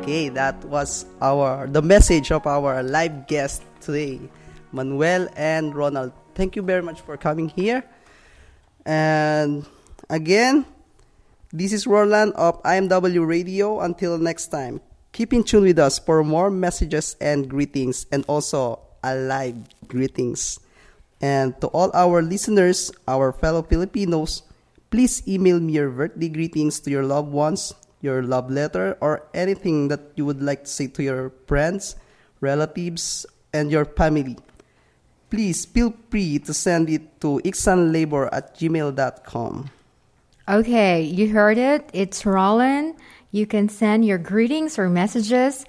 Okay, 0.00 0.30
that 0.30 0.58
was 0.66 1.06
our 1.22 1.66
the 1.70 1.82
message 1.82 2.30
of 2.30 2.46
our 2.46 2.82
live 2.82 3.26
guest 3.26 3.62
today, 3.78 4.18
Manuel 4.72 5.28
and 5.38 5.74
Ronald. 5.74 6.10
Thank 6.34 6.54
you 6.54 6.62
very 6.62 6.82
much 6.82 7.02
for 7.02 7.18
coming 7.18 7.50
here. 7.50 7.82
And 8.86 9.66
again, 10.08 10.66
this 11.52 11.74
is 11.74 11.86
Roland 11.86 12.32
of 12.34 12.62
IMW 12.62 13.26
Radio. 13.26 13.78
Until 13.82 14.18
next 14.18 14.48
time, 14.48 14.80
keep 15.12 15.34
in 15.34 15.42
tune 15.42 15.66
with 15.66 15.78
us 15.78 15.98
for 15.98 16.22
more 16.22 16.50
messages 16.50 17.14
and 17.20 17.50
greetings, 17.50 18.06
and 18.10 18.24
also 18.26 18.78
a 19.02 19.14
live 19.14 19.58
greetings. 19.86 20.58
And 21.20 21.58
to 21.60 21.68
all 21.68 21.90
our 21.92 22.22
listeners, 22.22 22.90
our 23.06 23.32
fellow 23.32 23.62
Filipinos, 23.62 24.42
please 24.90 25.22
email 25.28 25.60
me 25.60 25.74
your 25.74 25.90
birthday 25.90 26.28
greetings 26.28 26.80
to 26.80 26.90
your 26.90 27.04
loved 27.04 27.30
ones, 27.30 27.74
your 28.00 28.22
love 28.22 28.50
letter, 28.50 28.96
or 29.00 29.28
anything 29.34 29.88
that 29.88 30.00
you 30.16 30.24
would 30.24 30.42
like 30.42 30.64
to 30.64 30.70
say 30.70 30.86
to 30.88 31.02
your 31.02 31.32
friends, 31.46 31.96
relatives, 32.40 33.26
and 33.52 33.70
your 33.70 33.84
family. 33.84 34.36
Please 35.28 35.64
feel 35.64 35.94
free 36.10 36.38
to 36.40 36.52
send 36.52 36.90
it 36.90 37.20
to 37.20 37.40
iksanlabor 37.44 38.28
at 38.32 38.56
gmail.com. 38.56 39.70
Okay, 40.48 41.02
you 41.02 41.28
heard 41.28 41.58
it. 41.58 41.88
It's 41.92 42.26
Roland. 42.26 42.96
You 43.30 43.46
can 43.46 43.68
send 43.68 44.04
your 44.04 44.18
greetings 44.18 44.78
or 44.78 44.88
messages 44.88 45.64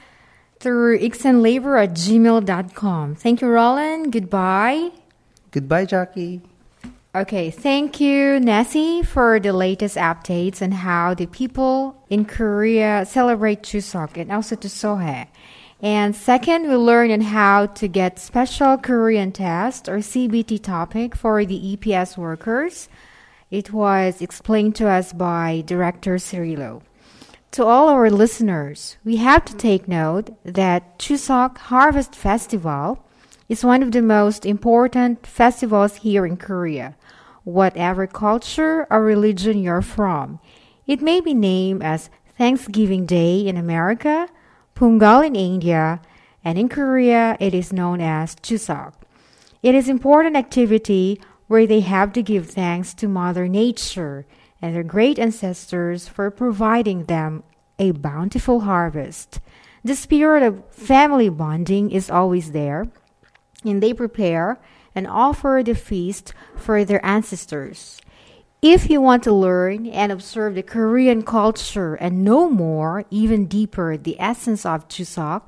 through 0.59 0.97
iksanlabor 0.99 1.83
at 1.83 1.93
gmail.com. 1.93 3.15
Thank 3.15 3.41
you, 3.41 3.47
Roland. 3.47 4.11
Goodbye. 4.11 4.91
Goodbye, 5.51 5.85
Jackie. 5.85 6.41
Okay, 7.13 7.51
thank 7.51 7.99
you, 7.99 8.39
Nessie, 8.39 9.03
for 9.03 9.37
the 9.37 9.51
latest 9.51 9.97
updates 9.97 10.61
on 10.61 10.71
how 10.71 11.13
the 11.13 11.25
people 11.25 12.01
in 12.09 12.23
Korea 12.23 13.05
celebrate 13.05 13.63
Chuseok 13.63 14.15
and 14.15 14.31
also 14.31 14.55
to 14.55 14.69
Sohi. 14.69 15.27
And 15.81 16.15
second, 16.15 16.69
we 16.69 16.75
learned 16.75 17.11
on 17.11 17.19
how 17.19 17.65
to 17.65 17.89
get 17.89 18.17
special 18.17 18.77
Korean 18.77 19.33
test 19.33 19.89
or 19.89 19.97
CBT 19.97 20.63
topic 20.63 21.15
for 21.15 21.43
the 21.43 21.75
EPS 21.75 22.17
workers. 22.17 22.87
It 23.49 23.73
was 23.73 24.21
explained 24.21 24.75
to 24.75 24.87
us 24.87 25.11
by 25.11 25.63
Director 25.65 26.15
Cirilo. 26.15 26.81
To 27.51 27.65
all 27.65 27.89
our 27.89 28.09
listeners, 28.09 28.95
we 29.03 29.17
have 29.17 29.43
to 29.43 29.57
take 29.57 29.85
note 29.85 30.29
that 30.45 30.97
Chuseok 30.97 31.57
Harvest 31.57 32.15
Festival 32.15 33.03
is 33.51 33.65
one 33.65 33.83
of 33.83 33.91
the 33.91 34.01
most 34.01 34.45
important 34.45 35.27
festivals 35.27 35.97
here 35.97 36.25
in 36.25 36.37
Korea. 36.37 36.95
Whatever 37.43 38.07
culture 38.07 38.87
or 38.89 39.03
religion 39.03 39.61
you're 39.61 39.81
from, 39.81 40.39
it 40.87 41.01
may 41.01 41.19
be 41.19 41.33
named 41.33 41.83
as 41.83 42.09
Thanksgiving 42.37 43.05
Day 43.05 43.45
in 43.45 43.57
America, 43.57 44.29
Pongal 44.73 45.27
in 45.27 45.35
India, 45.35 45.99
and 46.45 46.57
in 46.57 46.69
Korea 46.69 47.35
it 47.41 47.53
is 47.53 47.73
known 47.73 47.99
as 47.99 48.35
Chuseok. 48.35 48.93
It 49.61 49.75
is 49.75 49.89
important 49.89 50.37
activity 50.37 51.19
where 51.47 51.67
they 51.67 51.81
have 51.81 52.13
to 52.13 52.23
give 52.23 52.49
thanks 52.49 52.93
to 52.93 53.09
Mother 53.09 53.49
Nature 53.49 54.25
and 54.61 54.73
their 54.73 54.81
great 54.81 55.19
ancestors 55.19 56.07
for 56.07 56.31
providing 56.31 57.03
them 57.03 57.43
a 57.77 57.91
bountiful 57.91 58.61
harvest. 58.61 59.41
The 59.83 59.97
spirit 59.97 60.41
of 60.41 60.63
family 60.73 61.27
bonding 61.27 61.91
is 61.91 62.09
always 62.09 62.53
there, 62.53 62.87
and 63.63 63.81
they 63.81 63.93
prepare 63.93 64.59
and 64.93 65.07
offer 65.07 65.61
the 65.63 65.75
feast 65.75 66.33
for 66.55 66.83
their 66.83 67.03
ancestors. 67.05 68.01
If 68.61 68.89
you 68.89 69.01
want 69.01 69.23
to 69.23 69.33
learn 69.33 69.87
and 69.87 70.11
observe 70.11 70.53
the 70.53 70.63
Korean 70.63 71.23
culture 71.23 71.95
and 71.95 72.23
know 72.23 72.47
more, 72.49 73.05
even 73.09 73.47
deeper, 73.47 73.97
the 73.97 74.19
essence 74.19 74.65
of 74.65 74.87
Chuseok, 74.87 75.41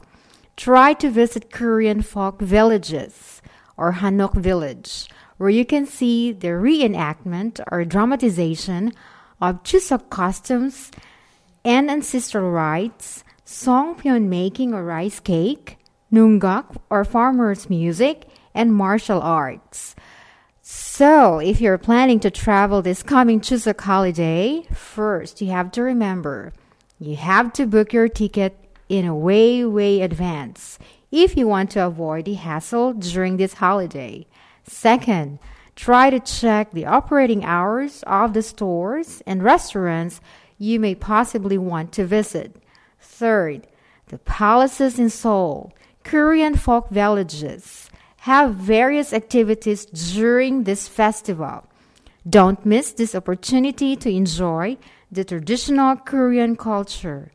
try 0.58 0.93
to 0.93 1.10
visit 1.10 1.52
Korean 1.52 2.02
folk 2.02 2.41
villages 2.41 3.41
or 3.78 3.93
Hanok 3.93 4.34
village, 4.34 5.10
where 5.38 5.49
you 5.49 5.65
can 5.65 5.86
see 5.86 6.32
the 6.32 6.49
reenactment 6.49 7.60
or 7.71 7.86
dramatization 7.86 8.93
of 9.39 9.62
Chuseok 9.63 10.10
costumes 10.10 10.89
and 11.63 11.91
ancestral 11.91 12.49
rites, 12.49 13.23
songpyeon 13.45 14.28
making 14.28 14.73
or 14.73 14.84
rice 14.84 15.19
cake, 15.19 15.78
nongak 16.13 16.78
or 16.89 17.04
farmers' 17.04 17.69
music, 17.69 18.28
and 18.54 18.73
martial 18.73 19.21
arts. 19.21 19.95
So, 20.62 21.39
if 21.39 21.60
you're 21.60 21.78
planning 21.78 22.19
to 22.21 22.32
travel 22.32 22.82
this 22.82 23.04
coming 23.04 23.41
Chuseok 23.41 23.82
holiday, 23.82 24.63
first 24.71 25.41
you 25.41 25.49
have 25.49 25.71
to 25.71 25.82
remember 25.82 26.54
you 26.99 27.17
have 27.17 27.52
to 27.54 27.65
book 27.65 27.91
your 27.91 28.08
ticket 28.08 28.58
in 28.88 29.06
a 29.06 29.15
way, 29.15 29.65
way 29.65 30.02
advance 30.02 30.80
if 31.12 31.36
you 31.36 31.47
want 31.47 31.71
to 31.71 31.86
avoid 31.86 32.26
the 32.26 32.36
hassle 32.36 32.93
during 32.93 33.36
this 33.36 33.56
holiday. 33.56 34.26
Second, 34.63 35.39
try 35.76 36.10
to 36.10 36.19
check 36.19 36.71
the 36.71 36.86
operating 36.86 37.43
hours 37.43 38.04
of 38.08 38.34
the 38.34 38.41
stores 38.41 39.21
and 39.26 39.43
restaurants 39.43 40.21
you 40.58 40.80
may 40.80 40.95
possibly 40.95 41.58
want 41.58 41.91
to 41.91 42.06
visit. 42.06 42.56
Third, 43.02 43.67
the 44.08 44.19
palaces 44.19 44.97
in 44.97 45.10
Seoul, 45.10 45.73
Korean 46.04 46.56
folk 46.56 46.89
villages, 46.89 47.89
have 48.22 48.56
various 48.56 49.13
activities 49.13 49.86
during 49.86 50.63
this 50.63 50.88
festival. 50.88 51.63
Don't 52.28 52.66
miss 52.66 52.92
this 52.92 53.16
opportunity 53.16 53.96
to 53.98 54.10
enjoy 54.10 54.78
the 55.12 55.24
traditional 55.24 55.96
Korean 55.98 56.56
culture. 56.56 57.32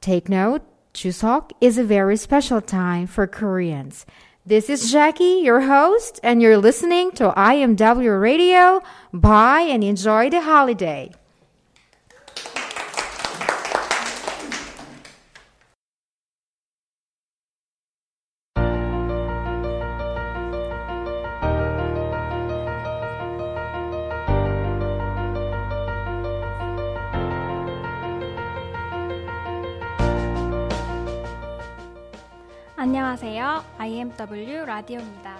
Take 0.00 0.28
note, 0.28 0.62
Chuseok 0.94 1.50
is 1.60 1.78
a 1.78 1.84
very 1.84 2.16
special 2.16 2.60
time 2.60 3.06
for 3.06 3.26
Koreans. 3.26 4.06
This 4.46 4.70
is 4.70 4.90
Jackie, 4.90 5.42
your 5.44 5.60
host, 5.60 6.20
and 6.22 6.40
you're 6.40 6.56
listening 6.56 7.10
to 7.12 7.30
IMW 7.36 8.20
Radio. 8.20 8.82
Bye 9.12 9.68
and 9.68 9.84
enjoy 9.84 10.30
the 10.30 10.40
holiday. 10.40 11.12
안녕하세요. 33.08 33.64
IMW 33.78 34.66
라디오입니다. 34.66 35.38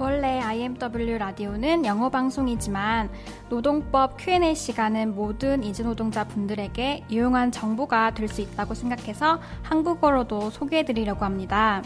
원래 0.00 0.40
IMW 0.40 1.18
라디오는 1.18 1.86
영어 1.86 2.08
방송이지만 2.08 3.08
노동법 3.48 4.16
Q&A 4.18 4.56
시간은 4.56 5.14
모든 5.14 5.62
이주 5.62 5.84
노동자 5.84 6.24
분들에게 6.24 7.04
유용한 7.08 7.52
정보가 7.52 8.14
될 8.14 8.26
수 8.26 8.40
있다고 8.40 8.74
생각해서 8.74 9.40
한국어로도 9.62 10.50
소개해 10.50 10.84
드리려고 10.84 11.24
합니다. 11.24 11.84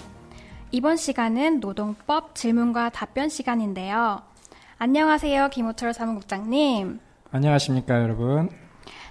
이번 0.71 0.97
시간은 0.97 1.61
노동법 1.61 2.35
질문과 2.35 2.89
답변 2.89 3.29
시간인데요. 3.29 4.23
안녕하세요, 4.77 5.51
김호철 5.51 5.95
사무국장님. 5.95 6.99
안녕하십니까, 7.31 8.03
여러분. 8.03 8.51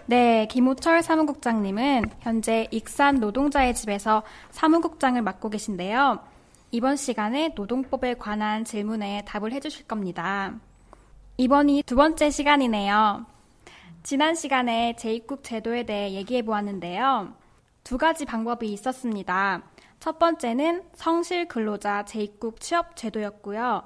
네, 0.06 0.46
김호철 0.48 1.02
사무국장님은 1.02 2.04
현재 2.20 2.68
익산 2.70 3.22
노동자의 3.22 3.74
집에서 3.74 4.24
사무국장을 4.52 5.22
맡고 5.22 5.50
계신데요. 5.50 6.20
이번 6.72 6.98
시간에 6.98 7.54
노동법에 7.56 8.16
관한 8.16 8.66
질문에 8.66 9.24
답을 9.26 9.54
해주실 9.54 9.88
겁니다. 9.88 10.54
이번이 11.38 11.84
두 11.86 11.96
번째 11.96 12.30
시간이네요. 12.30 13.26
지난 14.04 14.36
시간에 14.36 14.98
재입국 14.98 15.46
제도에 15.46 15.84
대해 15.84 16.12
얘기해 16.12 16.42
보았는데요. 16.42 17.36
두 17.86 17.98
가지 17.98 18.26
방법이 18.26 18.68
있었습니다. 18.74 19.62
첫 20.02 20.20
번째는 20.20 20.84
성실 20.94 21.48
근로자 21.48 22.04
재입국 22.04 22.60
취업 22.60 22.98
제도였고요. 22.98 23.84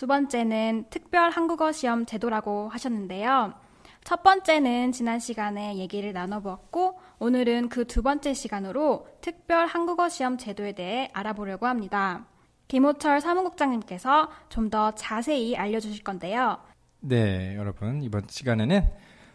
두 0.00 0.06
번째는 0.06 0.86
특별 0.88 1.28
한국어 1.28 1.72
시험 1.72 2.06
제도라고 2.06 2.70
하셨는데요. 2.70 3.52
첫 4.02 4.22
번째는 4.22 4.92
지난 4.92 5.18
시간에 5.18 5.76
얘기를 5.76 6.14
나눠보았고, 6.14 6.98
오늘은 7.18 7.68
그 7.68 7.84
두 7.84 8.02
번째 8.02 8.32
시간으로 8.32 9.06
특별 9.20 9.66
한국어 9.66 10.08
시험 10.08 10.38
제도에 10.38 10.72
대해 10.72 11.10
알아보려고 11.12 11.66
합니다. 11.66 12.24
김호철 12.68 13.20
사무국장님께서 13.20 14.30
좀 14.48 14.70
더 14.70 14.92
자세히 14.92 15.54
알려주실 15.54 16.02
건데요. 16.02 16.56
네, 17.00 17.54
여러분. 17.56 18.00
이번 18.00 18.22
시간에는 18.26 18.82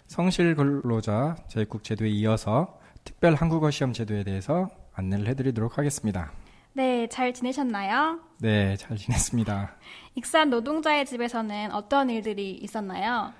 성실 0.07 0.55
근로자 0.55 1.35
재입국 1.47 1.83
제도에 1.83 2.09
이어서 2.09 2.79
특별 3.03 3.35
한국어 3.35 3.69
시험 3.69 3.93
제도에 3.93 4.23
대해서 4.23 4.71
안내를 4.95 5.27
해드리도록 5.27 5.77
하겠습니다. 5.77 6.31
네, 6.75 7.07
잘 7.07 7.33
지내셨나요? 7.33 8.19
네, 8.39 8.75
잘 8.75 8.97
지냈습니다. 8.97 9.75
익산 10.15 10.49
노동자의 10.49 11.05
집에서는 11.05 11.71
어떤 11.71 12.09
일들이 12.09 12.51
있었나요? 12.51 13.31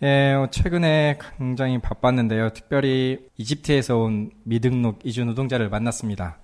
예, 0.00 0.34
어, 0.34 0.46
최근에 0.48 1.18
굉장히 1.38 1.80
바빴는데요. 1.80 2.50
특별히 2.50 3.18
이집트에서 3.36 3.98
온 3.98 4.30
미등록 4.44 5.00
이주 5.02 5.24
노동자를 5.24 5.68
만났습니다. 5.68 6.38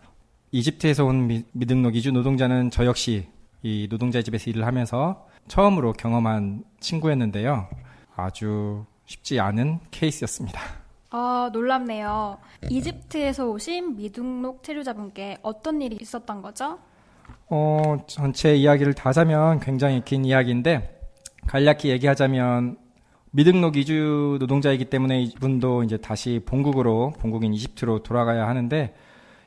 이집트에서 0.51 1.05
온 1.05 1.29
미, 1.29 1.45
미등록 1.53 1.95
이주 1.95 2.11
노동자는 2.11 2.73
저 2.73 2.85
역시 2.85 3.29
이 3.63 3.87
노동자의 3.89 4.25
집에서 4.25 4.51
일을 4.51 4.67
하면서 4.67 5.29
처음으로 5.47 5.93
경험한 5.93 6.65
친구였는데요. 6.81 7.69
아주 8.17 8.85
쉽지 9.07 9.39
않은 9.39 9.79
케이스였습니다. 9.93 10.84
아, 11.17 11.49
놀랍네요. 11.53 12.39
이집트에서 12.69 13.47
오신 13.49 13.95
미등록 13.95 14.65
체류자분께 14.65 15.39
어떤 15.43 15.81
일이 15.81 15.97
있었던 16.01 16.43
거죠? 16.43 16.81
어, 17.49 17.99
전체 18.09 18.57
이야기를 18.57 18.95
다 18.95 19.13
자면 19.13 19.61
굉장히 19.61 20.03
긴 20.05 20.25
이야기인데 20.25 21.01
간략히 21.47 21.91
얘기하자면 21.91 22.79
미등록 23.31 23.77
이주 23.77 24.39
노동자이기 24.41 24.87
때문에 24.87 25.23
이분도 25.23 25.85
이제 25.85 25.99
다시 25.99 26.43
본국으로 26.45 27.13
본국인 27.21 27.55
이집트로 27.55 28.03
돌아가야 28.03 28.49
하는데 28.49 28.93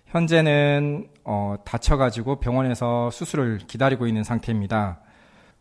현재는 0.05 1.09
어, 1.25 1.55
다쳐가지고 1.65 2.39
병원에서 2.39 3.11
수술을 3.11 3.57
기다리고 3.67 4.07
있는 4.07 4.23
상태입니다. 4.23 5.01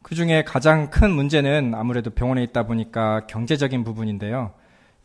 그 0.02 0.14
중에 0.14 0.44
가장 0.44 0.88
큰 0.88 1.10
문제는 1.10 1.74
아무래도 1.74 2.10
병원에 2.10 2.44
있다 2.44 2.64
보니까 2.64 3.26
경제적인 3.26 3.82
부분인데요. 3.82 4.52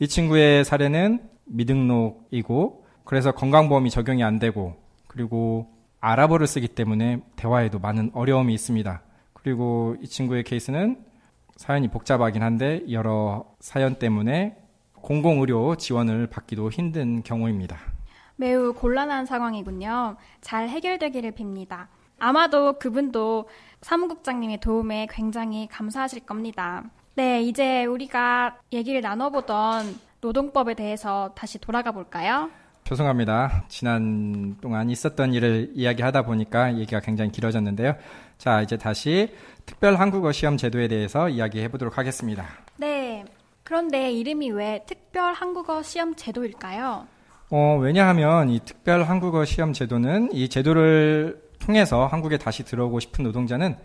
이 0.01 0.07
친구의 0.07 0.65
사례는 0.65 1.29
미등록이고 1.45 2.87
그래서 3.03 3.33
건강보험이 3.33 3.91
적용이 3.91 4.23
안 4.23 4.39
되고 4.39 4.75
그리고 5.05 5.71
아랍어를 5.99 6.47
쓰기 6.47 6.67
때문에 6.67 7.21
대화에도 7.35 7.77
많은 7.77 8.09
어려움이 8.15 8.51
있습니다. 8.51 9.03
그리고 9.33 9.95
이 10.01 10.07
친구의 10.07 10.43
케이스는 10.43 11.05
사연이 11.55 11.87
복잡하긴 11.87 12.41
한데 12.41 12.81
여러 12.89 13.45
사연 13.59 13.99
때문에 13.99 14.57
공공의료 14.95 15.75
지원을 15.75 16.25
받기도 16.25 16.71
힘든 16.71 17.21
경우입니다. 17.21 17.77
매우 18.37 18.73
곤란한 18.73 19.27
상황이군요. 19.27 20.15
잘 20.41 20.67
해결되기를 20.67 21.33
빕니다. 21.33 21.85
아마도 22.17 22.79
그분도 22.79 23.47
사무국장님의 23.81 24.61
도움에 24.61 25.07
굉장히 25.11 25.67
감사하실 25.67 26.21
겁니다. 26.21 26.89
네, 27.13 27.41
이제 27.41 27.85
우리가 27.85 28.57
얘기를 28.71 29.01
나눠보던 29.01 29.99
노동법에 30.21 30.75
대해서 30.75 31.31
다시 31.35 31.59
돌아가 31.59 31.91
볼까요? 31.91 32.49
죄송합니다. 32.85 33.65
지난 33.67 34.57
동안 34.61 34.89
있었던 34.89 35.33
일을 35.33 35.71
이야기하다 35.75 36.23
보니까 36.23 36.77
얘기가 36.77 36.99
굉장히 37.01 37.31
길어졌는데요. 37.31 37.95
자, 38.37 38.61
이제 38.61 38.77
다시 38.77 39.33
특별 39.65 39.95
한국어 39.95 40.31
시험 40.31 40.57
제도에 40.57 40.87
대해서 40.87 41.29
이야기해 41.29 41.69
보도록 41.69 41.97
하겠습니다. 41.97 42.45
네. 42.77 43.25
그런데 43.63 44.11
이름이 44.11 44.51
왜 44.51 44.83
특별 44.87 45.33
한국어 45.33 45.83
시험 45.83 46.15
제도일까요? 46.15 47.07
어, 47.49 47.77
왜냐하면 47.79 48.49
이 48.49 48.59
특별 48.59 49.03
한국어 49.03 49.45
시험 49.45 49.73
제도는 49.73 50.29
이 50.33 50.49
제도를 50.49 51.41
통해서 51.59 52.07
한국에 52.07 52.37
다시 52.37 52.63
들어오고 52.63 52.99
싶은 52.99 53.23
노동자는 53.23 53.75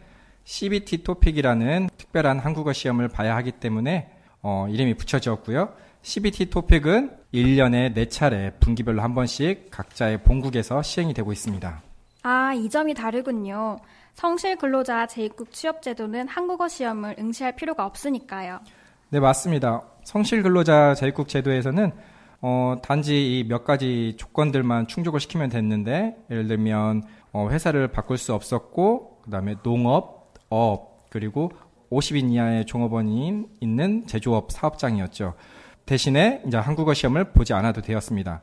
CBT 0.46 1.02
토픽이라는 1.02 1.88
특별한 1.98 2.38
한국어 2.38 2.72
시험을 2.72 3.08
봐야 3.08 3.34
하기 3.36 3.50
때문에 3.52 4.08
어, 4.42 4.68
이름이 4.70 4.94
붙여졌고요. 4.94 5.70
CBT 6.02 6.50
토픽은 6.50 7.10
1년에 7.34 7.94
4차례 7.96 8.58
분기별로 8.60 9.02
한 9.02 9.14
번씩 9.16 9.72
각자의 9.72 10.22
본국에서 10.22 10.82
시행이 10.82 11.14
되고 11.14 11.32
있습니다. 11.32 11.82
아, 12.22 12.54
이 12.54 12.68
점이 12.70 12.94
다르군요. 12.94 13.78
성실 14.14 14.56
근로자 14.56 15.06
재입국 15.08 15.50
취업 15.50 15.82
제도는 15.82 16.28
한국어 16.28 16.68
시험을 16.68 17.16
응시할 17.18 17.56
필요가 17.56 17.84
없으니까요. 17.84 18.60
네, 19.10 19.18
맞습니다. 19.18 19.82
성실 20.04 20.44
근로자 20.44 20.94
재입국 20.94 21.26
제도에서는 21.26 21.90
어, 22.40 22.76
단지 22.82 23.40
이 23.40 23.44
몇 23.48 23.64
가지 23.64 24.14
조건들만 24.16 24.86
충족을 24.86 25.18
시키면 25.18 25.48
됐는데 25.48 26.16
예를 26.30 26.46
들면 26.46 27.02
어, 27.32 27.48
회사를 27.50 27.88
바꿀 27.88 28.16
수 28.16 28.32
없었고 28.32 29.22
그 29.24 29.30
다음에 29.30 29.56
농업, 29.64 30.15
업 30.48 31.08
그리고 31.10 31.50
50인 31.90 32.32
이하의 32.32 32.66
종업원이 32.66 33.46
있는 33.60 34.06
제조업 34.06 34.50
사업장이었죠. 34.52 35.34
대신에 35.86 36.42
이제 36.46 36.56
한국어 36.56 36.94
시험을 36.94 37.32
보지 37.32 37.52
않아도 37.54 37.80
되었습니다. 37.80 38.42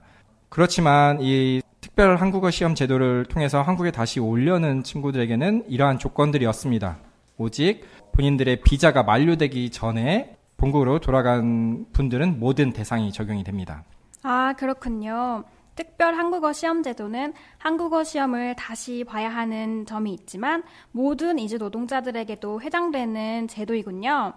그렇지만 0.49 1.19
이 1.21 1.61
특별 1.81 2.15
한국어 2.15 2.49
시험 2.49 2.75
제도를 2.75 3.25
통해서 3.25 3.61
한국에 3.61 3.91
다시 3.91 4.19
오려는 4.19 4.83
친구들에게는 4.83 5.65
이러한 5.67 5.99
조건들이었습니다. 5.99 6.97
오직 7.37 7.85
본인들의 8.13 8.61
비자가 8.61 9.03
만료되기 9.03 9.69
전에 9.71 10.37
본국으로 10.57 10.99
돌아간 10.99 11.85
분들은 11.91 12.39
모든 12.39 12.71
대상이 12.71 13.11
적용이 13.11 13.43
됩니다. 13.43 13.83
아, 14.21 14.53
그렇군요. 14.57 15.43
특별 15.75 16.15
한국어 16.15 16.53
시험 16.53 16.83
제도는 16.83 17.33
한국어 17.57 18.03
시험을 18.03 18.55
다시 18.55 19.03
봐야 19.03 19.29
하는 19.29 19.85
점이 19.85 20.13
있지만 20.13 20.63
모든 20.91 21.39
이주 21.39 21.57
노동자들에게도 21.57 22.61
해당되는 22.61 23.47
제도이군요. 23.47 24.33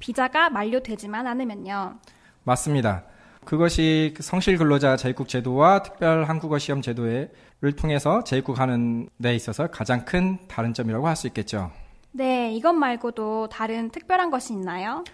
비자가 0.00 0.48
만료되지만 0.50 1.26
않으면요. 1.26 1.98
맞습니다. 2.44 3.04
그것이 3.44 4.14
그 4.16 4.22
성실 4.22 4.56
근로자 4.58 4.96
재입국 4.96 5.28
제도와 5.28 5.82
특별 5.82 6.24
한국어 6.24 6.58
시험 6.58 6.82
제도를 6.82 7.30
통해서 7.76 8.22
재입국하는 8.24 9.08
데 9.22 9.34
있어서 9.34 9.66
가장 9.68 10.04
큰 10.04 10.38
다른 10.48 10.72
점이라고 10.74 11.06
할 11.08 11.16
수 11.16 11.26
있겠죠. 11.28 11.70
네, 12.12 12.52
이것 12.54 12.72
말고도 12.72 13.48
다른 13.48 13.90
특별한 13.90 14.30
것이 14.30 14.52
있나요? 14.52 15.04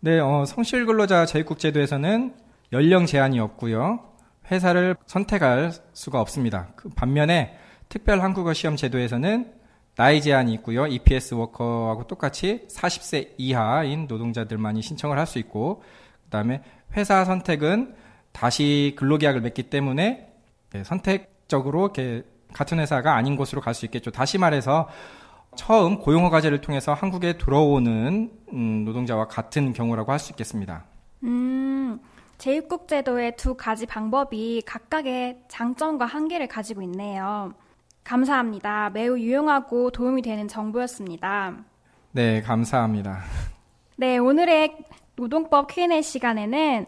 네, 0.00 0.18
어, 0.18 0.44
성실 0.44 0.86
근로자 0.86 1.26
재입국 1.26 1.58
제도에서는 1.58 2.34
연령 2.72 3.06
제한이 3.06 3.38
없고요. 3.38 4.11
회사를 4.50 4.96
선택할 5.06 5.72
수가 5.92 6.20
없습니다. 6.20 6.68
그 6.76 6.88
반면에 6.90 7.56
특별 7.88 8.22
한국어 8.22 8.52
시험 8.52 8.76
제도에서는 8.76 9.52
나이 9.96 10.22
제한이 10.22 10.52
있고요. 10.54 10.86
EPS 10.86 11.34
워커하고 11.34 12.06
똑같이 12.06 12.66
40세 12.70 13.34
이하인 13.36 14.06
노동자들만이 14.08 14.80
신청을 14.82 15.18
할 15.18 15.26
수 15.26 15.38
있고, 15.38 15.82
그 16.24 16.30
다음에 16.30 16.62
회사 16.96 17.24
선택은 17.24 17.94
다시 18.32 18.94
근로계약을 18.96 19.42
맺기 19.42 19.64
때문에 19.64 20.28
네, 20.70 20.84
선택적으로 20.84 21.92
같은 22.54 22.78
회사가 22.78 23.14
아닌 23.14 23.36
곳으로 23.36 23.60
갈 23.60 23.74
수 23.74 23.84
있겠죠. 23.84 24.10
다시 24.10 24.38
말해서 24.38 24.88
처음 25.54 25.98
고용허가제를 25.98 26.62
통해서 26.62 26.94
한국에 26.94 27.36
들어오는 27.36 28.30
음, 28.52 28.84
노동자와 28.86 29.28
같은 29.28 29.74
경우라고 29.74 30.10
할 30.12 30.18
수 30.18 30.32
있겠습니다. 30.32 30.84
음, 32.42 32.44
재입국 32.44 32.88
제도의 32.88 33.36
두 33.36 33.54
가지 33.54 33.86
방법이 33.86 34.62
각각의 34.66 35.42
장점과 35.46 36.06
한계를 36.06 36.48
가지고 36.48 36.82
있네요. 36.82 37.52
감사합니다. 38.02 38.90
매우 38.90 39.16
유용하고 39.16 39.90
도움이 39.90 40.22
되는 40.22 40.48
정보였습니다. 40.48 41.54
네, 42.10 42.42
감사합니다. 42.42 43.20
네, 43.96 44.18
오늘의 44.18 44.76
노동법 45.14 45.68
Q&A 45.70 46.02
시간에는 46.02 46.86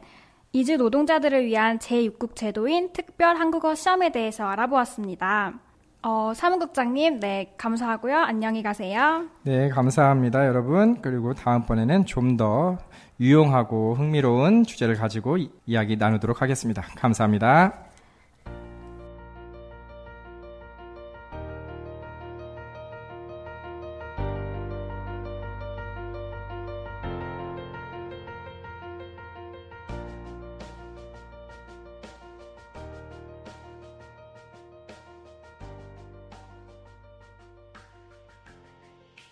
이주 0.52 0.76
노동자들을 0.76 1.46
위한 1.46 1.78
재입국 1.78 2.34
제도인 2.34 2.92
특별 2.92 3.36
한국어 3.36 3.76
시험에 3.76 4.10
대해서 4.10 4.46
알아보았습니다. 4.48 5.54
어, 6.02 6.32
사무국장님, 6.34 7.20
네, 7.20 7.54
감사하고요. 7.56 8.16
안녕히 8.16 8.62
가세요. 8.64 9.26
네, 9.44 9.68
감사합니다, 9.68 10.46
여러분. 10.46 11.00
그리고 11.00 11.32
다음번에는 11.32 12.06
좀 12.06 12.36
더 12.36 12.76
유용하고 13.20 13.94
흥미로운 13.94 14.64
주제를 14.64 14.96
가지고 14.96 15.38
이- 15.38 15.50
이야기 15.66 15.96
나누도록 15.96 16.42
하겠습니다. 16.42 16.82
감사합니다. 16.96 17.74